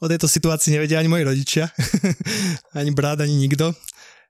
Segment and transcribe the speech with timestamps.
[0.00, 1.68] O tejto situácii nevedia ani moji rodičia,
[2.78, 3.76] ani brat, ani nikto.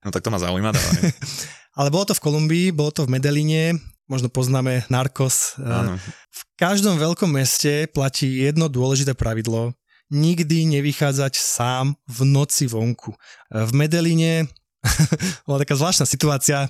[0.03, 1.15] No tak to ma zaujíma, dávaj.
[1.79, 3.79] Ale bolo to v Kolumbii, bolo to v Medeline,
[4.11, 5.55] možno poznáme Narcos.
[5.63, 5.95] Áno.
[6.35, 9.71] V každom veľkom meste platí jedno dôležité pravidlo.
[10.11, 13.15] Nikdy nevychádzať sám v noci vonku.
[13.55, 14.51] V Medeline
[15.47, 16.67] bola taká zvláštna situácia.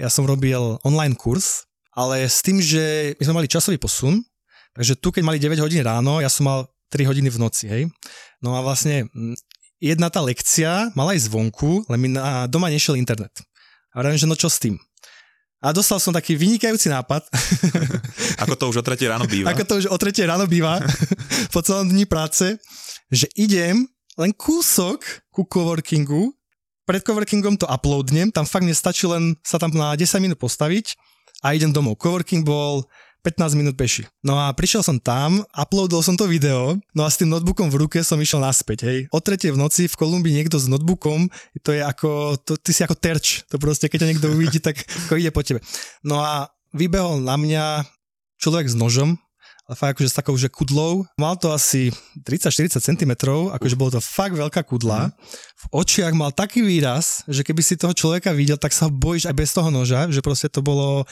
[0.00, 4.24] Ja som robil online kurz, ale s tým, že my sme mali časový posun,
[4.72, 7.82] takže tu, keď mali 9 hodín ráno, ja som mal 3 hodiny v noci, hej.
[8.40, 9.08] No a vlastne
[9.78, 13.32] jedna tá lekcia mala ísť zvonku, len mi na, doma nešiel internet.
[13.94, 14.76] A hovorím, že no čo s tým?
[15.58, 17.26] A dostal som taký vynikajúci nápad.
[18.46, 19.50] Ako to už o tretie ráno býva.
[19.50, 20.78] Ako to už o tretie ráno býva
[21.54, 22.62] po celom dni práce,
[23.10, 25.02] že idem len kúsok
[25.34, 26.30] ku coworkingu,
[26.86, 30.94] pred coworkingom to uploadnem, tam fakt nestačí len sa tam na 10 minút postaviť
[31.42, 31.98] a idem domov.
[31.98, 32.86] Coworking bol
[33.28, 34.08] 15 minút peši.
[34.24, 37.84] No a prišiel som tam, uploadol som to video, no a s tým notebookom v
[37.84, 38.98] ruke som išiel naspäť, hej.
[39.12, 41.28] O tretie v noci v Kolumbii niekto s notebookom,
[41.60, 44.80] to je ako, to, ty si ako terč, to proste, keď ťa niekto uvidí, tak
[44.80, 45.60] ako ide po tebe.
[46.00, 47.84] No a vybehol na mňa
[48.40, 49.20] človek s nožom,
[49.68, 51.04] ale fakt akože s takou, že kudlou.
[51.20, 51.92] Mal to asi
[52.24, 53.12] 30-40 cm,
[53.52, 55.12] akože bolo to fakt veľká kudla.
[55.60, 59.28] V očiach mal taký výraz, že keby si toho človeka videl, tak sa ho bojíš
[59.28, 61.04] aj bez toho noža, že proste to bolo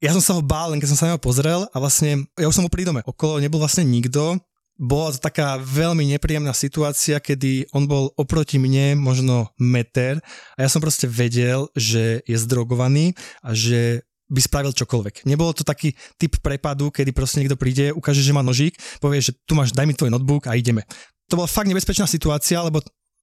[0.00, 2.48] ja som sa ho bál, len keď som sa na neho pozrel a vlastne, ja
[2.48, 4.40] už som mu pri dome, okolo nebol vlastne nikto,
[4.80, 10.16] bola to taká veľmi nepríjemná situácia, kedy on bol oproti mne možno meter
[10.56, 13.12] a ja som proste vedel, že je zdrogovaný
[13.44, 15.28] a že by spravil čokoľvek.
[15.28, 19.36] Nebolo to taký typ prepadu, kedy proste niekto príde, ukáže, že má nožík, povie, že
[19.44, 20.86] tu máš, daj mi tvoj notebook a ideme.
[21.28, 22.80] To bola fakt nebezpečná situácia, lebo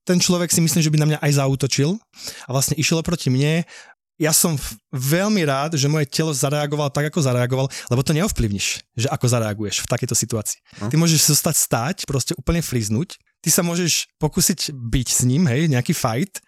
[0.07, 1.99] ten človek si myslím, že by na mňa aj zautočil
[2.47, 3.67] a vlastne išiel proti mne
[4.17, 4.57] ja som
[4.89, 9.85] veľmi rád, že moje telo zareagovalo tak, ako zareagoval, lebo to neovplyvníš, že ako zareaguješ
[9.85, 10.59] v takejto situácii.
[10.81, 10.89] No.
[10.89, 15.69] Ty môžeš zostať stáť, proste úplne friznúť, ty sa môžeš pokúsiť byť s ním, hej,
[15.69, 16.41] nejaký fight,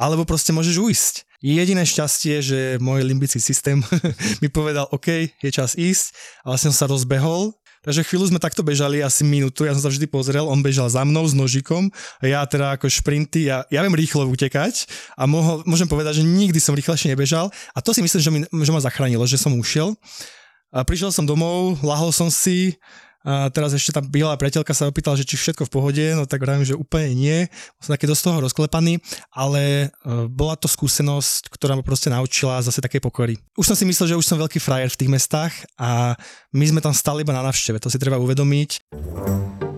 [0.00, 1.14] alebo proste môžeš uísť.
[1.40, 3.80] Jediné šťastie, že môj limbický systém
[4.44, 8.60] mi povedal, OK, je čas ísť a vlastne som sa rozbehol Takže chvíľu sme takto
[8.60, 11.88] bežali, asi minútu, ja som sa vždy pozrel, on bežal za mnou s nožikom
[12.20, 14.84] a ja teda ako šprinty, ja, ja viem rýchlo utekať
[15.16, 18.38] a mohol, môžem povedať, že nikdy som rýchlejšie nebežal a to si myslím, že, mi,
[18.44, 19.96] že ma zachránilo, že som ušiel.
[20.70, 22.76] A prišiel som domov, lahol som si,
[23.20, 26.40] a teraz ešte tá biela priateľka sa opýtala, že či všetko v pohode, no tak
[26.40, 27.38] vravím, že úplne nie.
[27.80, 29.00] Som taký dosť toho rozklepaný,
[29.32, 33.36] ale uh, bola to skúsenosť, ktorá ma proste naučila zase také pokory.
[33.60, 36.16] Už som si myslel, že už som veľký frajer v tých mestách a
[36.56, 39.69] my sme tam stali iba na navšteve, to si treba uvedomiť.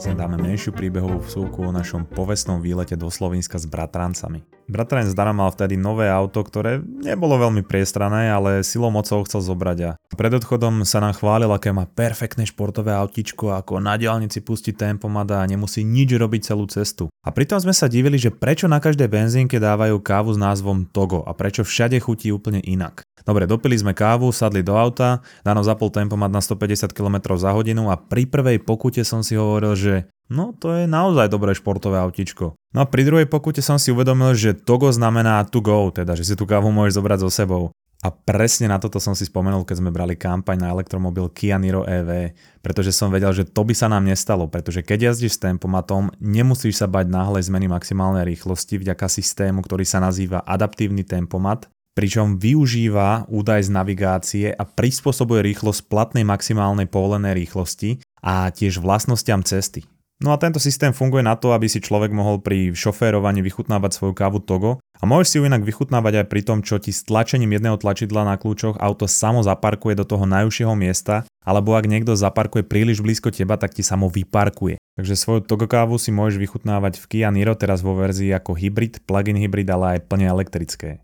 [0.00, 4.40] Sem dáme menšiu príbehovú vsúku o našom povestnom výlete do Slovenska s bratrancami.
[4.64, 9.78] Bratranec Dara mal vtedy nové auto, ktoré nebolo veľmi priestrané, ale silou mocou chcel zobrať
[9.84, 9.90] a
[10.20, 15.32] pred odchodom sa nám chválil, aké má perfektné športové autičko, ako na diálnici pustí tempomat
[15.32, 17.08] a nemusí nič robiť celú cestu.
[17.20, 21.24] A pritom sme sa divili, že prečo na každej benzínke dávajú kávu s názvom Togo
[21.24, 23.00] a prečo všade chutí úplne inak.
[23.24, 27.92] Dobre, dopili sme kávu, sadli do auta, Dano zapol tempomat na 150 km za hodinu
[27.92, 29.94] a pri prvej pokute som si hovoril, že
[30.32, 32.56] no to je naozaj dobré športové autičko.
[32.70, 36.22] No a pri druhej pokute som si uvedomil, že Togo znamená to go, teda že
[36.22, 37.64] si tú kávu môžeš zobrať so sebou.
[38.00, 41.84] A presne na toto som si spomenul, keď sme brali kampaň na elektromobil Kia Niro
[41.84, 42.32] EV,
[42.64, 46.80] pretože som vedel, že to by sa nám nestalo, pretože keď jazdíš s tempomatom, nemusíš
[46.80, 51.68] sa bať náhlej zmeny maximálnej rýchlosti vďaka systému, ktorý sa nazýva adaptívny tempomat
[52.00, 59.44] pričom využíva údaj z navigácie a prispôsobuje rýchlosť platnej maximálnej povolenej rýchlosti a tiež vlastnostiam
[59.44, 59.84] cesty.
[60.20, 64.12] No a tento systém funguje na to, aby si človek mohol pri šoférovaní vychutnávať svoju
[64.16, 67.56] kávu Togo a môžeš si ju inak vychutnávať aj pri tom, čo ti s tlačením
[67.56, 72.68] jedného tlačidla na kľúčoch auto samo zaparkuje do toho najúžšieho miesta, alebo ak niekto zaparkuje
[72.68, 74.76] príliš blízko teba, tak ti samo vyparkuje.
[75.00, 79.00] Takže svoju Togo kávu si môžeš vychutnávať v Kia Niro teraz vo verzii ako hybrid,
[79.08, 81.00] plug-in hybrid, ale aj plne elektrické.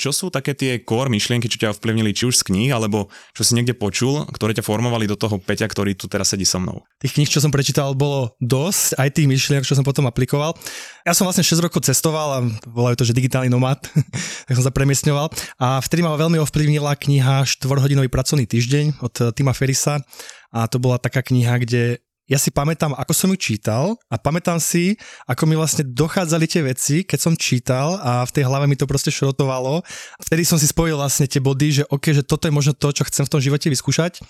[0.00, 3.44] Čo sú také tie core myšlienky, čo ťa ovplyvnili či už z kníh, alebo čo
[3.44, 6.80] si niekde počul, ktoré ťa formovali do toho Peťa, ktorý tu teraz sedí so mnou?
[6.96, 10.56] Tých kníh, čo som prečítal, bolo dosť, aj tých myšlienok, čo som potom aplikoval.
[11.04, 13.84] Ja som vlastne 6 rokov cestoval a volajú to, že digitálny nomad,
[14.48, 15.28] tak som sa premiestňoval.
[15.60, 20.00] A vtedy ma veľmi ovplyvnila kniha 4-hodinový pracovný týždeň od Tima Ferisa.
[20.50, 24.62] A to bola taká kniha, kde ja si pamätám, ako som ju čítal a pamätám
[24.62, 24.94] si,
[25.26, 28.86] ako mi vlastne dochádzali tie veci, keď som čítal a v tej hlave mi to
[28.86, 29.82] proste šrotovalo.
[30.22, 33.02] Vtedy som si spojil vlastne tie body, že OK, že toto je možno to, čo
[33.02, 34.22] chcem v tom živote vyskúšať.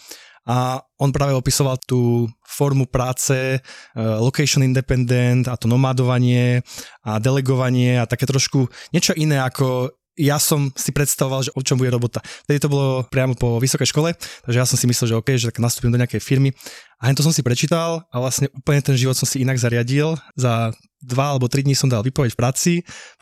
[0.48, 3.60] a on práve opisoval tú formu práce,
[3.96, 6.64] location independent a to nomádovanie
[7.04, 11.80] a delegovanie a také trošku niečo iné ako ja som si predstavoval, že o čom
[11.80, 12.20] bude robota.
[12.44, 14.12] Vtedy to bolo priamo po vysokej škole,
[14.44, 16.52] takže ja som si myslel, že OK, že tak nastúpim do nejakej firmy.
[17.00, 20.20] A to som si prečítal a vlastne úplne ten život som si inak zariadil.
[20.36, 22.72] Za dva alebo tri dní som dal výpoveď v práci.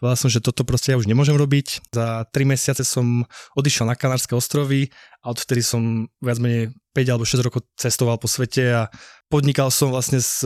[0.03, 1.95] Povedal som, že toto proste ja už nemôžem robiť.
[1.95, 3.23] Za tri mesiace som
[3.55, 4.91] odišiel na Kanárske ostrovy
[5.23, 8.91] a odvtedy som viac menej 5 alebo 6 rokov cestoval po svete a
[9.31, 10.43] podnikal som vlastne s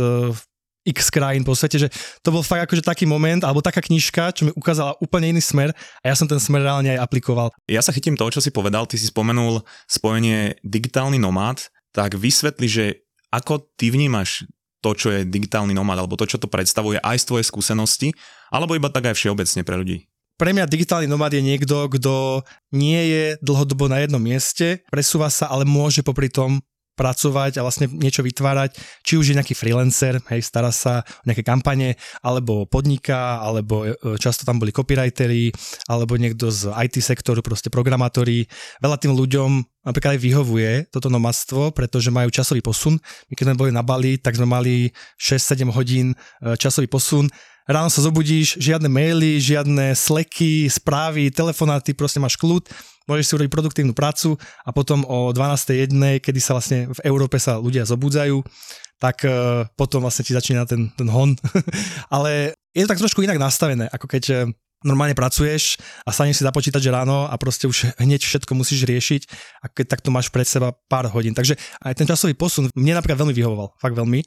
[0.82, 1.88] x krajín po svete, že
[2.20, 5.70] to bol fakt akože taký moment, alebo taká knižka, čo mi ukázala úplne iný smer
[6.02, 7.55] a ja som ten smer reálne aj aplikoval.
[7.70, 12.67] Ja sa chytím toho, čo si povedal, ty si spomenul spojenie digitálny nomád, tak vysvetli,
[12.67, 12.84] že
[13.31, 14.44] ako ty vnímaš
[14.82, 18.08] to, čo je digitálny nomád, alebo to, čo to predstavuje aj z tvojej skúsenosti,
[18.50, 20.11] alebo iba tak aj všeobecne pre ľudí?
[20.43, 22.43] Pre mňa digitálny nomad je niekto, kto
[22.75, 26.58] nie je dlhodobo na jednom mieste, presúva sa, ale môže popri tom
[26.93, 31.43] pracovať a vlastne niečo vytvárať, či už je nejaký freelancer, hej, stará sa o nejaké
[31.44, 35.53] kampane, alebo podniká, alebo e, často tam boli copywriteri,
[35.89, 38.44] alebo niekto z IT sektoru, proste programátori.
[38.85, 39.50] Veľa tým ľuďom
[39.83, 43.03] napríklad aj vyhovuje toto nomadstvo, pretože majú časový posun.
[43.29, 47.27] My keď sme boli na Bali, tak sme mali 6-7 hodín e, časový posun
[47.73, 52.69] ráno sa zobudíš, žiadne maily, žiadne sleky, správy, telefonáty, proste máš kľud,
[53.09, 55.91] môžeš si urobiť produktívnu prácu a potom o 12.1,
[56.21, 58.45] kedy sa vlastne v Európe sa ľudia zobudzajú,
[59.01, 61.35] tak uh, potom vlastne ti začína ten, ten hon.
[62.15, 64.39] Ale je to tak trošku inak nastavené, ako keď uh,
[64.87, 69.23] normálne pracuješ a staneš si započítať, ráno a proste už hneď všetko musíš riešiť
[69.63, 71.35] a keď takto máš pred seba pár hodín.
[71.35, 74.23] Takže aj ten časový posun mne napríklad veľmi vyhovoval, fakt veľmi.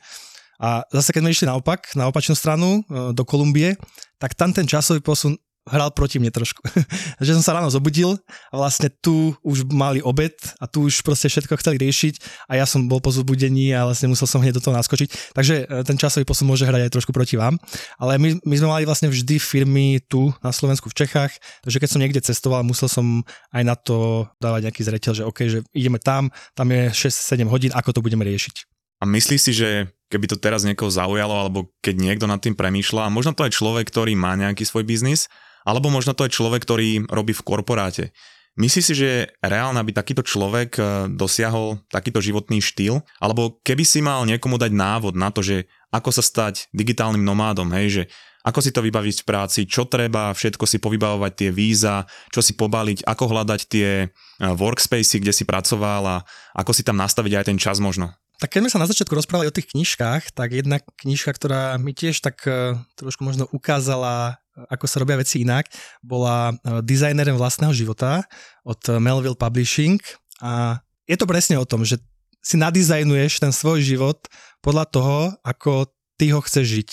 [0.60, 3.75] A zase keď sme išli naopak, na opačnú stranu, e, do Kolumbie,
[4.19, 5.36] tak tam ten časový posun
[5.66, 6.62] hral proti mne trošku.
[7.25, 8.22] že som sa ráno zobudil
[8.54, 12.66] a vlastne tu už mali obed a tu už proste všetko chceli riešiť a ja
[12.69, 15.34] som bol po zobudení a vlastne musel som hneď do toho naskočiť.
[15.34, 17.58] Takže e, ten časový posun môže hrať aj trošku proti vám.
[17.98, 21.34] Ale my, my sme mali vlastne vždy firmy tu na Slovensku v Čechách,
[21.66, 25.40] takže keď som niekde cestoval, musel som aj na to dávať nejaký zreteľ, že OK,
[25.50, 28.75] že ideme tam, tam je 6-7 hodín, ako to budeme riešiť.
[29.00, 29.70] A myslíš si, že
[30.08, 33.90] keby to teraz niekoho zaujalo, alebo keď niekto nad tým premýšľa, možno to je človek,
[33.90, 35.28] ktorý má nejaký svoj biznis,
[35.66, 38.14] alebo možno to je človek, ktorý robí v korporáte.
[38.56, 43.04] Myslíš si, že je reálne, aby takýto človek eh, dosiahol takýto životný štýl?
[43.20, 47.68] Alebo keby si mal niekomu dať návod na to, že ako sa stať digitálnym nomádom,
[47.76, 48.04] hej, že
[48.46, 52.54] ako si to vybaviť v práci, čo treba, všetko si povybavovať tie víza, čo si
[52.56, 54.10] pobaliť, ako hľadať tie eh,
[54.40, 56.18] workspacey, kde si pracoval a
[56.56, 58.16] ako si tam nastaviť aj ten čas možno.
[58.36, 61.96] Tak keď sme sa na začiatku rozprávali o tých knižkách, tak jedna knižka, ktorá mi
[61.96, 65.72] tiež tak uh, trošku možno ukázala, uh, ako sa robia veci inak,
[66.04, 68.28] bola uh, Designerem vlastného života
[68.68, 70.04] od Melville Publishing
[70.44, 72.02] a je to presne o tom, že
[72.46, 74.20] si nadizajnuješ ten svoj život
[74.62, 75.90] podľa toho, ako
[76.20, 76.90] ty ho chceš žiť.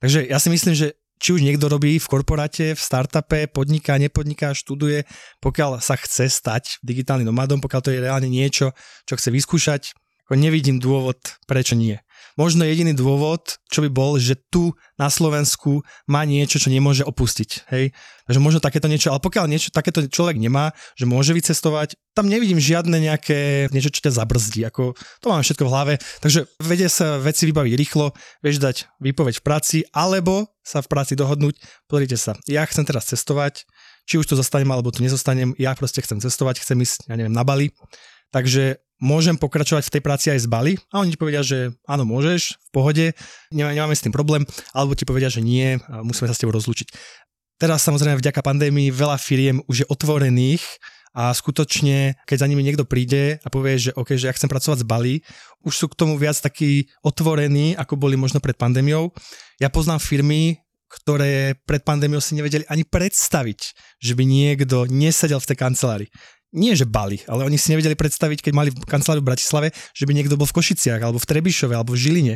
[0.00, 4.52] Takže ja si myslím, že či už niekto robí v korporáte, v startupe, podniká, nepodniká,
[4.52, 5.08] študuje,
[5.40, 8.74] pokiaľ sa chce stať digitálnym nomádom, pokiaľ to je reálne niečo,
[9.08, 12.00] čo chce vyskúšať, ako nevidím dôvod, prečo nie.
[12.34, 17.70] Možno jediný dôvod, čo by bol, že tu na Slovensku má niečo, čo nemôže opustiť.
[17.70, 17.94] Hej?
[18.26, 22.58] Takže možno takéto niečo, ale pokiaľ niečo takéto človek nemá, že môže vycestovať, tam nevidím
[22.58, 24.66] žiadne nejaké niečo, čo ťa zabrzdí.
[24.66, 25.94] Ako, to máme všetko v hlave.
[26.18, 28.10] Takže vedie sa veci vybaviť rýchlo,
[28.42, 31.60] vieš dať výpoveď v práci, alebo sa v práci dohodnúť.
[31.86, 33.62] Pozrite sa, ja chcem teraz cestovať,
[34.10, 37.32] či už to zostanem alebo tu nezostanem, ja proste chcem cestovať, chcem ísť, ja neviem,
[37.32, 37.70] na Bali.
[38.34, 40.72] Takže môžem pokračovať v tej práci aj z Bali?
[40.88, 43.06] A oni ti povedia, že áno, môžeš, v pohode,
[43.52, 46.88] nemáme s tým problém, alebo ti povedia, že nie, musíme sa s tebou rozlúčiť.
[47.60, 50.64] Teraz samozrejme vďaka pandémii veľa firiem už je otvorených
[51.14, 54.82] a skutočne, keď za nimi niekto príde a povie, že OK, že ja chcem pracovať
[54.82, 55.14] z Bali,
[55.62, 59.14] už sú k tomu viac takí otvorení, ako boli možno pred pandémiou.
[59.62, 60.58] Ja poznám firmy,
[60.90, 63.60] ktoré pred pandémiou si nevedeli ani predstaviť,
[64.02, 66.10] že by niekto nesedel v tej kancelárii
[66.54, 70.14] nie že bali, ale oni si nevedeli predstaviť, keď mali kanceláriu v Bratislave, že by
[70.14, 72.34] niekto bol v Košiciach, alebo v Trebišove, alebo v Žiline.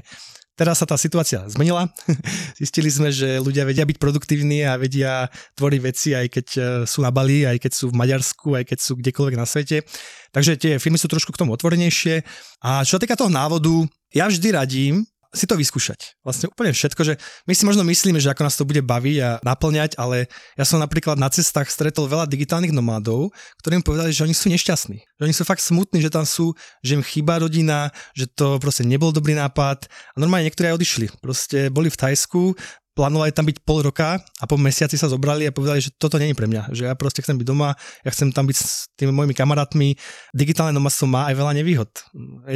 [0.58, 1.86] Teraz sa tá situácia zmenila.
[2.58, 6.98] Zistili sme, že ľudia vedia byť produktívni a vedia tvoriť veci, aj keď e, sú
[7.06, 9.86] na Bali, aj keď sú v Maďarsku, aj keď sú kdekoľvek na svete.
[10.34, 12.26] Takže tie firmy sú trošku k tomu otvorenejšie.
[12.66, 16.16] A čo sa týka toho návodu, ja vždy radím, si to vyskúšať.
[16.24, 19.30] Vlastne úplne všetko, že my si možno myslíme, že ako nás to bude baviť a
[19.44, 20.24] naplňať, ale
[20.56, 23.28] ja som napríklad na cestách stretol veľa digitálnych nomádov,
[23.60, 25.04] ktorým povedali, že oni sú nešťastní.
[25.20, 28.88] Že oni sú fakt smutní, že tam sú, že im chýba rodina, že to proste
[28.88, 29.84] nebol dobrý nápad.
[29.88, 31.06] A normálne niektorí aj odišli.
[31.20, 32.56] Proste boli v Tajsku,
[32.98, 36.34] plánovali tam byť pol roka a po mesiaci sa zobrali a povedali, že toto není
[36.34, 39.38] pre mňa, že ja proste chcem byť doma, ja chcem tam byť s tými mojimi
[39.38, 39.94] kamarátmi.
[40.34, 41.90] Digitálne nomadstvo má aj veľa nevýhod.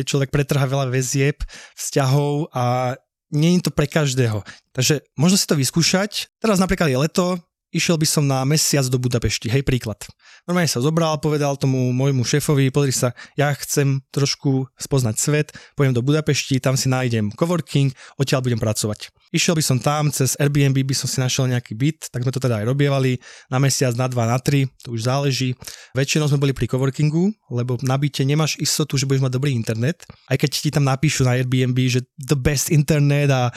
[0.02, 1.38] Človek pretrhá veľa väzieb,
[1.78, 2.98] vzťahov a
[3.30, 4.42] nie je to pre každého.
[4.74, 6.26] Takže možno si to vyskúšať.
[6.42, 7.38] Teraz napríklad je leto,
[7.72, 10.02] išiel by som na mesiac do Budapešti, hej, príklad.
[10.44, 15.96] Normálne sa zobral, povedal tomu môjmu šéfovi, pozri sa, ja chcem trošku spoznať svet, pojem
[15.96, 19.08] do Budapešti, tam si nájdem coworking, odtiaľ budem pracovať.
[19.32, 22.36] Išiel by som tam, cez Airbnb by som si našiel nejaký byt, tak sme to
[22.36, 23.16] teda aj robievali,
[23.48, 25.56] na mesiac, na dva, na tri, to už záleží.
[25.96, 30.04] Väčšinou sme boli pri coworkingu, lebo na byte nemáš istotu, že budeš mať dobrý internet,
[30.28, 33.48] aj keď ti tam napíšu na Airbnb, že the best internet a...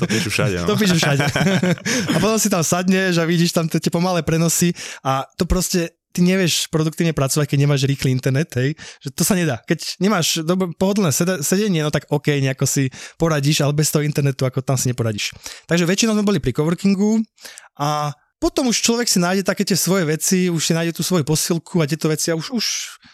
[0.00, 0.66] To píšu všade, no.
[0.72, 1.24] to píšu všade.
[2.14, 4.72] a potom si tam sadneš a vidíš tam tie pomalé prenosy
[5.04, 9.38] a to proste ty nevieš produktívne pracovať, keď nemáš rýchly internet, hej, že to sa
[9.38, 9.62] nedá.
[9.64, 14.42] Keď nemáš dob- pohodlné sedenie, no tak OK, nejako si poradíš, ale bez toho internetu,
[14.46, 15.34] ako tam si neporadíš.
[15.70, 17.22] Takže väčšinou sme boli pri coworkingu
[17.78, 21.28] a potom už človek si nájde také tie svoje veci, už si nájde tú svoju
[21.28, 22.64] posilku a tieto veci a už, už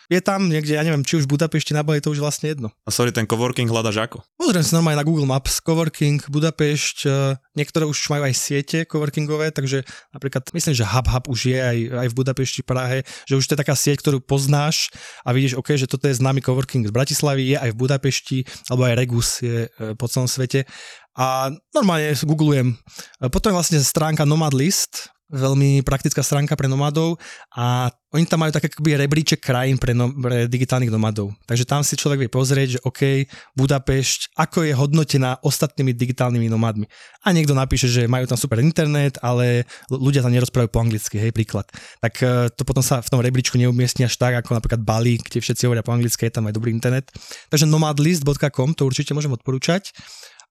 [0.07, 2.71] je tam niekde, ja neviem, či už v Budapešti na Bali, to už vlastne jedno.
[2.87, 4.23] A sorry, ten coworking hľadaš ako?
[4.39, 7.11] Pozriem si normálne na Google Maps, coworking, Budapešť, e,
[7.59, 9.83] niektoré už majú aj siete coworkingové, takže
[10.15, 13.59] napríklad myslím, že Hub Hub už je aj, aj v Budapešti, Prahe, že už to
[13.59, 14.95] je taká sieť, ktorú poznáš
[15.27, 18.39] a vidíš, OK, že toto je známy coworking z Bratislavy, je aj v Budapešti,
[18.71, 19.69] alebo aj Regus je e,
[19.99, 20.71] po celom svete
[21.17, 22.77] a normálne googlujem.
[22.77, 27.19] E, potom je vlastne stránka Nomad List, veľmi praktická stránka pre nomadov
[27.51, 31.35] a oni tam majú také akoby rebríček krajín pre, no, pre digitálnych nomadov.
[31.45, 33.27] Takže tam si človek vie pozrieť, že OK,
[33.59, 36.87] Budapešť, ako je hodnotená ostatnými digitálnymi nomadmi.
[37.27, 41.35] A niekto napíše, že majú tam super internet, ale ľudia tam nerozprávajú po anglicky, hej,
[41.35, 41.67] príklad.
[41.99, 45.43] Tak e, to potom sa v tom rebríčku neumiestni až tak, ako napríklad Bali, kde
[45.43, 47.11] všetci hovoria po anglicky, je tam aj dobrý internet.
[47.51, 49.91] Takže nomadlist.com, to určite môžem odporúčať.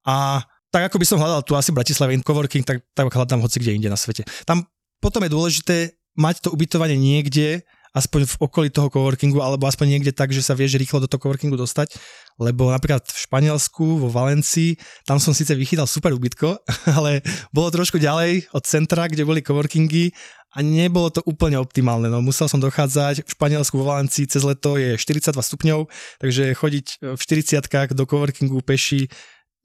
[0.06, 3.64] A tak ako by som hľadal tu asi v Bratislave coworking, tak, tak hľadám hoci
[3.64, 4.28] kde inde na svete.
[4.44, 4.68] Tam
[5.00, 7.64] potom je dôležité mať to ubytovanie niekde,
[7.96, 11.24] aspoň v okolí toho coworkingu, alebo aspoň niekde tak, že sa vieš rýchlo do toho
[11.24, 11.96] coworkingu dostať,
[12.44, 14.76] lebo napríklad v Španielsku, vo Valencii,
[15.08, 16.60] tam som síce vychytal super ubytko,
[17.00, 17.24] ale
[17.56, 20.12] bolo trošku ďalej od centra, kde boli coworkingy
[20.56, 22.12] a nebolo to úplne optimálne.
[22.12, 25.88] No, musel som dochádzať v Španielsku vo Valencii cez leto je 42 stupňov,
[26.20, 29.08] takže chodiť v 40 do coworkingu peši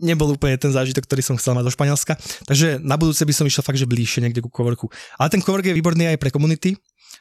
[0.01, 2.17] nebol úplne ten zážitok, ktorý som chcel mať do Španielska.
[2.49, 4.89] Takže na budúce by som išiel fakt, že bližšie niekde ku coworku.
[5.21, 6.75] Ale ten cowork je výborný aj pre komunity.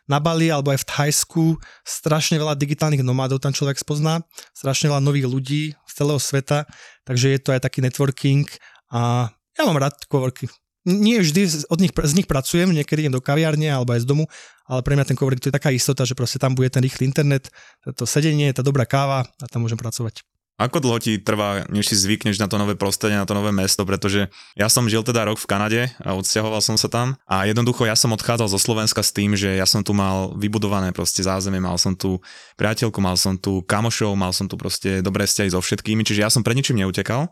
[0.05, 1.45] Na Bali alebo aj v Thajsku
[1.81, 4.21] strašne veľa digitálnych nomádov tam človek spozná,
[4.53, 6.65] strašne veľa nových ľudí z celého sveta,
[7.05, 8.45] takže je to aj taký networking
[8.93, 10.45] a ja mám rád coworky.
[10.85, 14.25] Nie vždy od nich, z nich pracujem, niekedy idem do kaviárne alebo aj z domu,
[14.69, 17.09] ale pre mňa ten cowork to je taká istota, že proste tam bude ten rýchly
[17.09, 17.49] internet,
[17.97, 20.21] to sedenie, tá dobrá káva a tam môžem pracovať.
[20.59, 23.87] Ako dlho ti trvá, než si zvykneš na to nové prostredie, na to nové mesto,
[23.87, 24.27] pretože
[24.59, 27.15] ja som žil teda rok v Kanade a odsťahoval som sa tam.
[27.31, 30.91] A jednoducho ja som odchádzal zo Slovenska s tým, že ja som tu mal vybudované
[30.91, 32.19] proste zázemie, mal som tu
[32.59, 36.29] priateľku, mal som tu kamošov, mal som tu proste dobré vzťahy so všetkými, čiže ja
[36.29, 37.31] som pred ničím neutekal.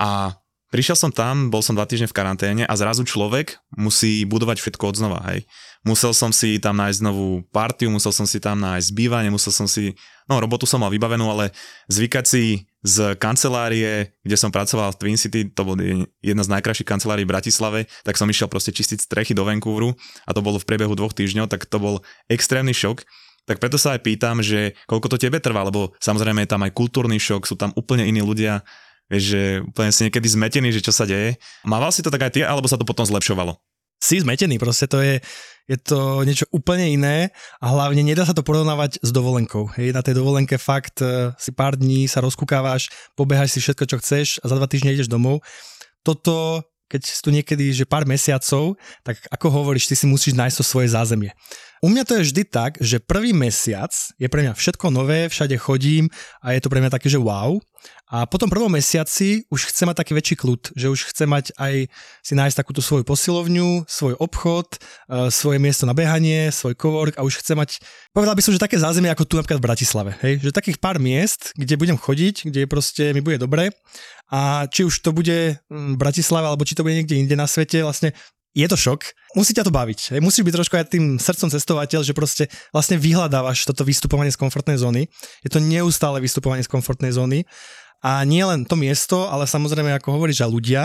[0.00, 0.32] A
[0.68, 4.84] Prišiel som tam, bol som dva týždne v karanténe a zrazu človek musí budovať všetko
[4.92, 5.48] od znova, hej.
[5.80, 9.64] Musel som si tam nájsť novú partiu, musel som si tam nájsť bývanie, musel som
[9.64, 9.96] si,
[10.28, 11.56] no robotu som mal vybavenú, ale
[11.88, 15.72] zvykať si z kancelárie, kde som pracoval v Twin City, to bol
[16.20, 19.96] jedna z najkrajších kancelárií v Bratislave, tak som išiel proste čistiť strechy do Vancouveru
[20.28, 23.08] a to bolo v priebehu dvoch týždňov, tak to bol extrémny šok.
[23.48, 26.76] Tak preto sa aj pýtam, že koľko to tebe trvá, lebo samozrejme je tam aj
[26.76, 28.60] kultúrny šok, sú tam úplne iní ľudia,
[29.08, 31.40] Vieš, že úplne si niekedy zmetený, že čo sa deje.
[31.64, 33.56] Mával si to tak aj ty, alebo sa to potom zlepšovalo?
[33.98, 35.18] Si zmetený, proste to je,
[35.66, 39.66] je to niečo úplne iné a hlavne nedá sa to porovnávať s dovolenkou.
[39.74, 43.96] Hej, na tej dovolenke fakt uh, si pár dní sa rozkúkávaš, pobehaš si všetko, čo
[43.98, 45.42] chceš a za dva týždne ideš domov.
[46.06, 50.56] Toto keď si tu niekedy, že pár mesiacov, tak ako hovoríš, ty si musíš nájsť
[50.58, 51.30] to svoje zázemie.
[51.78, 55.54] U mňa to je vždy tak, že prvý mesiac je pre mňa všetko nové, všade
[55.62, 56.10] chodím
[56.42, 57.54] a je to pre mňa také, že wow.
[58.08, 61.92] A potom prvom mesiaci už chce mať taký väčší kľud, že už chce mať aj
[62.24, 67.22] si nájsť takúto svoju posilovňu, svoj obchod, e, svoje miesto na behanie, svoj cowork a
[67.22, 67.78] už chce mať,
[68.16, 70.40] povedal by som, že také zázemie ako tu napríklad v Bratislave, hej?
[70.40, 73.70] že takých pár miest, kde budem chodiť, kde proste mi bude dobre
[74.28, 77.80] a či už to bude mm, Bratislava alebo či to bude niekde inde na svete,
[77.80, 78.12] vlastne
[78.56, 79.06] je to šok.
[79.36, 80.16] Musí ťa to baviť.
[80.16, 80.20] Hej.
[80.24, 82.44] Musíš byť trošku aj tým srdcom cestovateľ, že proste
[82.74, 85.06] vlastne vyhľadávaš toto vystupovanie z komfortnej zóny.
[85.44, 87.46] Je to neustále vystupovanie z komfortnej zóny
[87.98, 90.82] a nie len to miesto, ale samozrejme, ako hovoríš, že ľudia,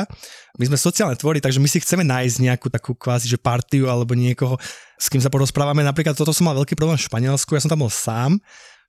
[0.57, 4.17] my sme sociálne tvory, takže my si chceme nájsť nejakú takú kvázi, že partiu alebo
[4.17, 4.57] niekoho,
[4.97, 5.85] s kým sa porozprávame.
[5.85, 8.41] Napríklad toto som mal veľký problém v Španielsku, ja som tam bol sám.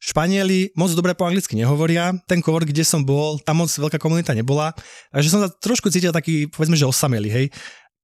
[0.05, 4.37] Španieli moc dobre po anglicky nehovoria, ten kovor, kde som bol, tam moc veľká komunita
[4.37, 4.77] nebola,
[5.09, 7.47] takže som sa trošku cítil taký, povedzme, že osamelý, hej.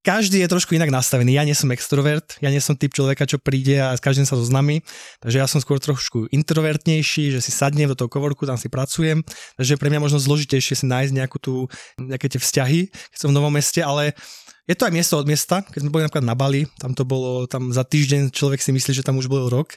[0.00, 1.36] každý je trošku inak nastavený.
[1.36, 4.32] Ja nie som extrovert, ja nie som typ človeka, čo príde a s každým sa
[4.32, 4.80] zoznámi,
[5.20, 9.20] takže ja som skôr trošku introvertnejší, že si sadnem do toho kovorku, tam si pracujem,
[9.60, 11.68] takže pre mňa možno zložitejšie si nájsť nejakú tú,
[12.00, 14.16] nejaké tie vzťahy, keď som v novom meste, ale
[14.64, 17.44] je to aj miesto od miesta, keď sme boli napríklad na Bali, tam to bolo,
[17.44, 19.76] tam za týždeň človek si myslí, že tam už bol rok,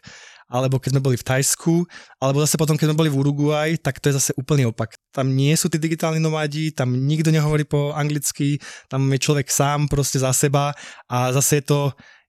[0.50, 1.86] alebo keď sme boli v Tajsku,
[2.20, 4.96] alebo zase potom, keď sme boli v Uruguay, tak to je zase úplný opak.
[5.14, 8.58] Tam nie sú tí digitálni nomádi, tam nikto nehovorí po anglicky,
[8.90, 10.74] tam je človek sám proste za seba
[11.08, 11.80] a zase je to,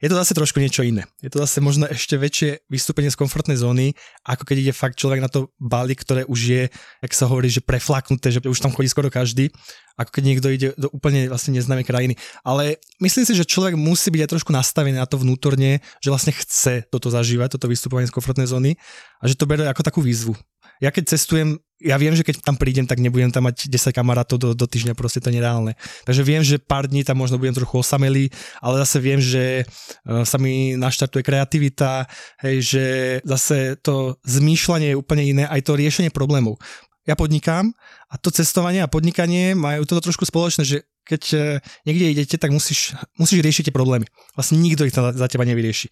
[0.04, 1.08] je to zase trošku niečo iné.
[1.24, 3.96] Je to zase možno ešte väčšie vystúpenie z komfortnej zóny,
[4.28, 6.62] ako keď ide fakt človek na to Bali, ktoré už je,
[7.00, 9.48] jak sa hovorí, že preflaknuté, že už tam chodí skoro každý,
[9.96, 12.14] ako keď niekto ide do úplne vlastne neznámej krajiny.
[12.44, 16.36] Ale myslím si, že človek musí byť aj trošku nastavený na to vnútorne, že vlastne
[16.36, 18.76] chce toto zažívať, toto vystupovanie z komfortnej zóny
[19.18, 20.36] a že to berie ako takú výzvu
[20.84, 24.36] ja keď cestujem, ja viem, že keď tam prídem, tak nebudem tam mať 10 kamarátov
[24.36, 25.72] do, do týždňa, proste to nereálne.
[26.04, 28.28] Takže viem, že pár dní tam možno budem trochu osamelý,
[28.60, 32.04] ale zase viem, že uh, sa mi naštartuje kreativita,
[32.44, 32.84] hej, že
[33.24, 36.60] zase to zmýšľanie je úplne iné, aj to riešenie problémov.
[37.08, 37.72] Ja podnikám
[38.08, 41.40] a to cestovanie a podnikanie majú toto trošku spoločné, že keď uh,
[41.88, 44.04] niekde idete, tak musíš, musíš riešiť tie problémy.
[44.36, 45.88] Vlastne nikto ich za teba nevyrieši.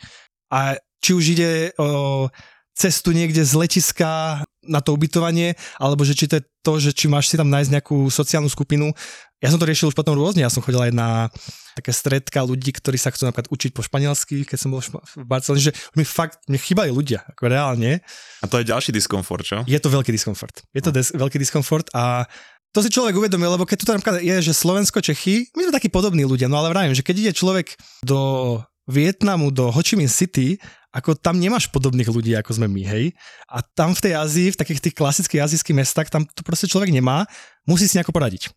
[0.53, 2.29] A či už ide o
[2.77, 7.11] cestu niekde z letiska na to ubytovanie, alebo že či to je to, že či
[7.11, 8.95] máš si tam nájsť nejakú sociálnu skupinu.
[9.43, 11.27] Ja som to riešil už potom rôzne, ja som chodil aj na
[11.75, 15.59] také stredka ľudí, ktorí sa chcú napríklad učiť po španielsky, keď som bol v Barcelone,
[15.59, 18.05] že mi fakt, mne chýbali ľudia, ako reálne.
[18.45, 19.59] A to je ďalší diskomfort, čo?
[19.67, 20.63] Je to veľký diskomfort.
[20.71, 20.97] Je to no.
[21.01, 22.29] des, veľký diskomfort a
[22.73, 25.93] to si človek uvedomil, lebo keď tu napríklad je, že Slovensko, Čechy, my sme takí
[25.93, 28.57] podobní ľudia, no ale vravím, že keď ide človek do
[28.89, 30.59] Vietnamu, do Ho Chi Minh City
[30.93, 33.17] ako tam nemáš podobných ľudí, ako sme my, hej.
[33.49, 36.93] A tam v tej Ázii, v takých tých klasických azijských mestách, tam to proste človek
[36.93, 37.25] nemá,
[37.65, 38.53] musí si nejako poradiť.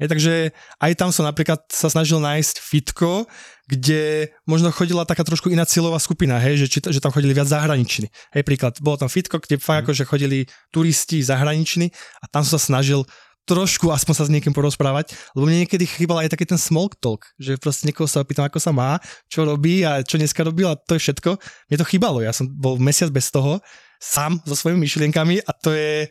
[0.00, 0.34] Je, takže
[0.80, 3.28] aj tam som napríklad sa snažil nájsť fitko,
[3.68, 7.50] kde možno chodila taká trošku iná cieľová skupina, hej, že, či, že tam chodili viac
[7.50, 8.08] zahraniční.
[8.32, 9.84] Hej, príklad, bolo tam fitko, kde fakt mm.
[9.86, 10.38] akože chodili
[10.72, 13.04] turisti zahraniční a tam som sa snažil
[13.42, 17.26] trošku aspoň sa s niekým porozprávať, lebo mne niekedy chýbal aj taký ten small talk,
[17.42, 20.78] že proste niekoho sa opýtam, ako sa má, čo robí a čo dneska robil a
[20.78, 21.30] to je všetko.
[21.70, 23.58] Mne to chýbalo, ja som bol mesiac bez toho,
[23.98, 26.06] sám so svojimi myšlienkami a to je,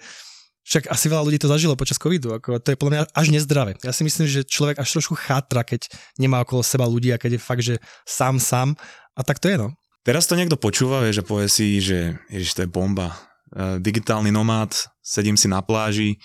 [0.67, 3.71] však asi veľa ľudí to zažilo počas covidu, ako to je podľa mňa až nezdravé.
[3.83, 5.87] Ja si myslím, že človek až trošku chátra, keď
[6.19, 8.75] nemá okolo seba ľudí a keď je fakt, že sám, sám
[9.15, 9.71] a tak to je no.
[10.01, 13.13] Teraz to niekto počúva, vie, že povie si, že ježiš, to je bomba.
[13.53, 16.17] E, digitálny nomád, sedím si na pláži,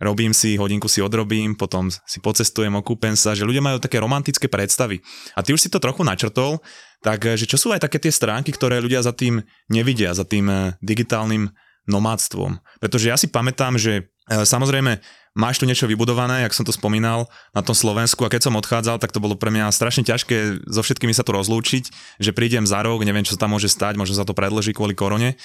[0.00, 4.48] robím si, hodinku si odrobím, potom si pocestujem, okúpem sa, že ľudia majú také romantické
[4.48, 5.04] predstavy.
[5.36, 6.64] A ty už si to trochu načrtol,
[7.04, 10.48] tak že čo sú aj také tie stránky, ktoré ľudia za tým nevidia, za tým
[10.48, 11.52] eh, digitálnym
[11.84, 12.60] nomádstvom.
[12.80, 15.00] Pretože ja si pamätám, že eh, samozrejme
[15.36, 18.98] máš tu niečo vybudované, jak som to spomínal, na tom Slovensku a keď som odchádzal,
[18.98, 22.82] tak to bolo pre mňa strašne ťažké so všetkými sa tu rozlúčiť, že prídem za
[22.82, 25.38] rok, neviem, čo sa tam môže stať, možno sa to predlží kvôli korone.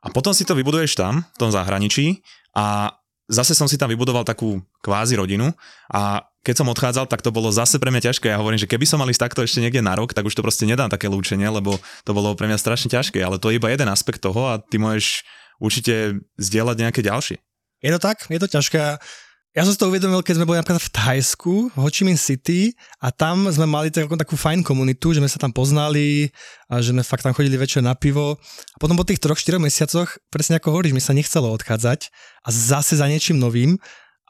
[0.00, 2.24] A potom si to vybuduješ tam, v tom zahraničí
[2.56, 2.96] a
[3.30, 5.54] zase som si tam vybudoval takú kvázi rodinu
[5.86, 8.32] a keď som odchádzal, tak to bolo zase pre mňa ťažké.
[8.32, 10.42] Ja hovorím, že keby som mal ísť takto ešte niekde na rok, tak už to
[10.42, 13.68] proste nedám také lúčenie, lebo to bolo pre mňa strašne ťažké, ale to je iba
[13.70, 15.22] jeden aspekt toho a ty môžeš
[15.60, 17.36] určite zdieľať nejaké ďalšie.
[17.80, 19.00] Je to tak, je to ťažké.
[19.50, 22.14] Ja som si to uvedomil, keď sme boli napríklad v Thajsku, v Ho Chi Minh
[22.14, 22.70] City
[23.02, 26.30] a tam sme mali takú, takú fajn komunitu, že sme sa tam poznali
[26.70, 28.38] a že sme fakt tam chodili večer na pivo.
[28.46, 32.14] A potom po tých troch, štyroch mesiacoch, presne ako hovoríš, mi sa nechcelo odchádzať
[32.46, 33.74] a zase za niečím novým,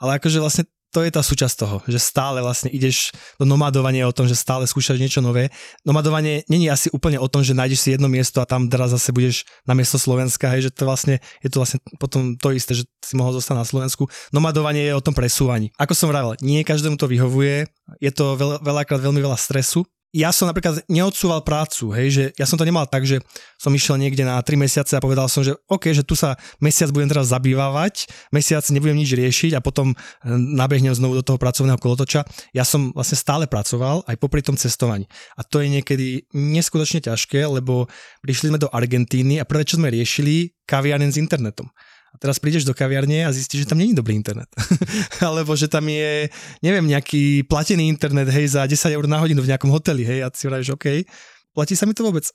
[0.00, 4.14] ale akože vlastne to je tá súčasť toho, že stále vlastne ideš do nomadovania o
[4.14, 5.54] tom, že stále skúšaš niečo nové.
[5.86, 9.14] Nomadovanie není asi úplne o tom, že nájdeš si jedno miesto a tam teraz zase
[9.14, 12.84] budeš na miesto Slovenska, hej, že to vlastne, je to vlastne potom to isté, že
[13.06, 14.10] si mohol zostať na Slovensku.
[14.34, 15.70] Nomadovanie je o tom presúvaní.
[15.78, 17.70] Ako som vravel, nie každému to vyhovuje,
[18.02, 22.42] je to veľa, veľakrát veľmi veľa stresu, ja som napríklad neodsúval prácu, hej, že ja
[22.42, 23.22] som to nemal tak, že
[23.54, 26.90] som išiel niekde na 3 mesiace a povedal som, že OK, že tu sa mesiac
[26.90, 29.98] budem teraz zabývať, mesiac nebudem nič riešiť a potom eh,
[30.34, 32.26] nabehnem znovu do toho pracovného kolotoča.
[32.50, 35.06] Ja som vlastne stále pracoval aj popri tom cestovaní.
[35.38, 37.86] A to je niekedy neskutočne ťažké, lebo
[38.26, 41.70] prišli sme do Argentíny a prvé, čo sme riešili, kaviaren s internetom
[42.10, 44.50] a teraz prídeš do kaviarne a zistíš, že tam není dobrý internet.
[45.22, 46.26] Alebo že tam je,
[46.58, 50.28] neviem, nejaký platený internet, hej, za 10 eur na hodinu v nejakom hoteli, hej, a
[50.34, 51.06] si hovoríš, OK,
[51.54, 52.26] platí sa mi to vôbec.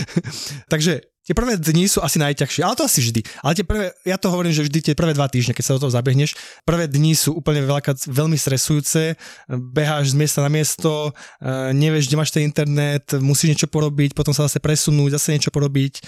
[0.72, 3.20] Takže tie prvé dni sú asi najťažšie, ale to asi vždy.
[3.44, 5.86] Ale tie prvé, ja to hovorím, že vždy tie prvé dva týždne, keď sa do
[5.86, 6.32] toho zabehneš,
[6.64, 9.14] prvé dni sú úplne veľká, veľmi stresujúce,
[9.76, 14.32] beháš z miesta na miesto, eh, nevieš, kde máš ten internet, musíš niečo porobiť, potom
[14.32, 16.00] sa zase presunúť, zase niečo porobiť.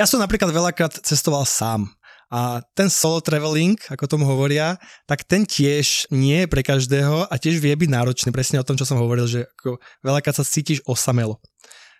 [0.00, 1.92] Ja som napríklad veľakrát cestoval sám
[2.32, 7.34] A ten solo traveling, ako tomu hovoria, tak ten tiež nie je pre každého a
[7.36, 10.80] tiež vie byť náročný, presne o tom, čo som hovoril, že ako veľakrát sa cítiš
[10.88, 11.36] osamelo.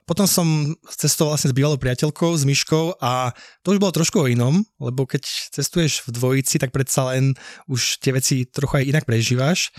[0.02, 3.30] Potom som cestoval vlastne s bývalou priateľkou, s Myškou a
[3.62, 5.22] to už bolo trošku o inom, lebo keď
[5.54, 7.38] cestuješ v dvojici, tak predsa len
[7.70, 9.70] už tie veci trochu aj inak prežívaš.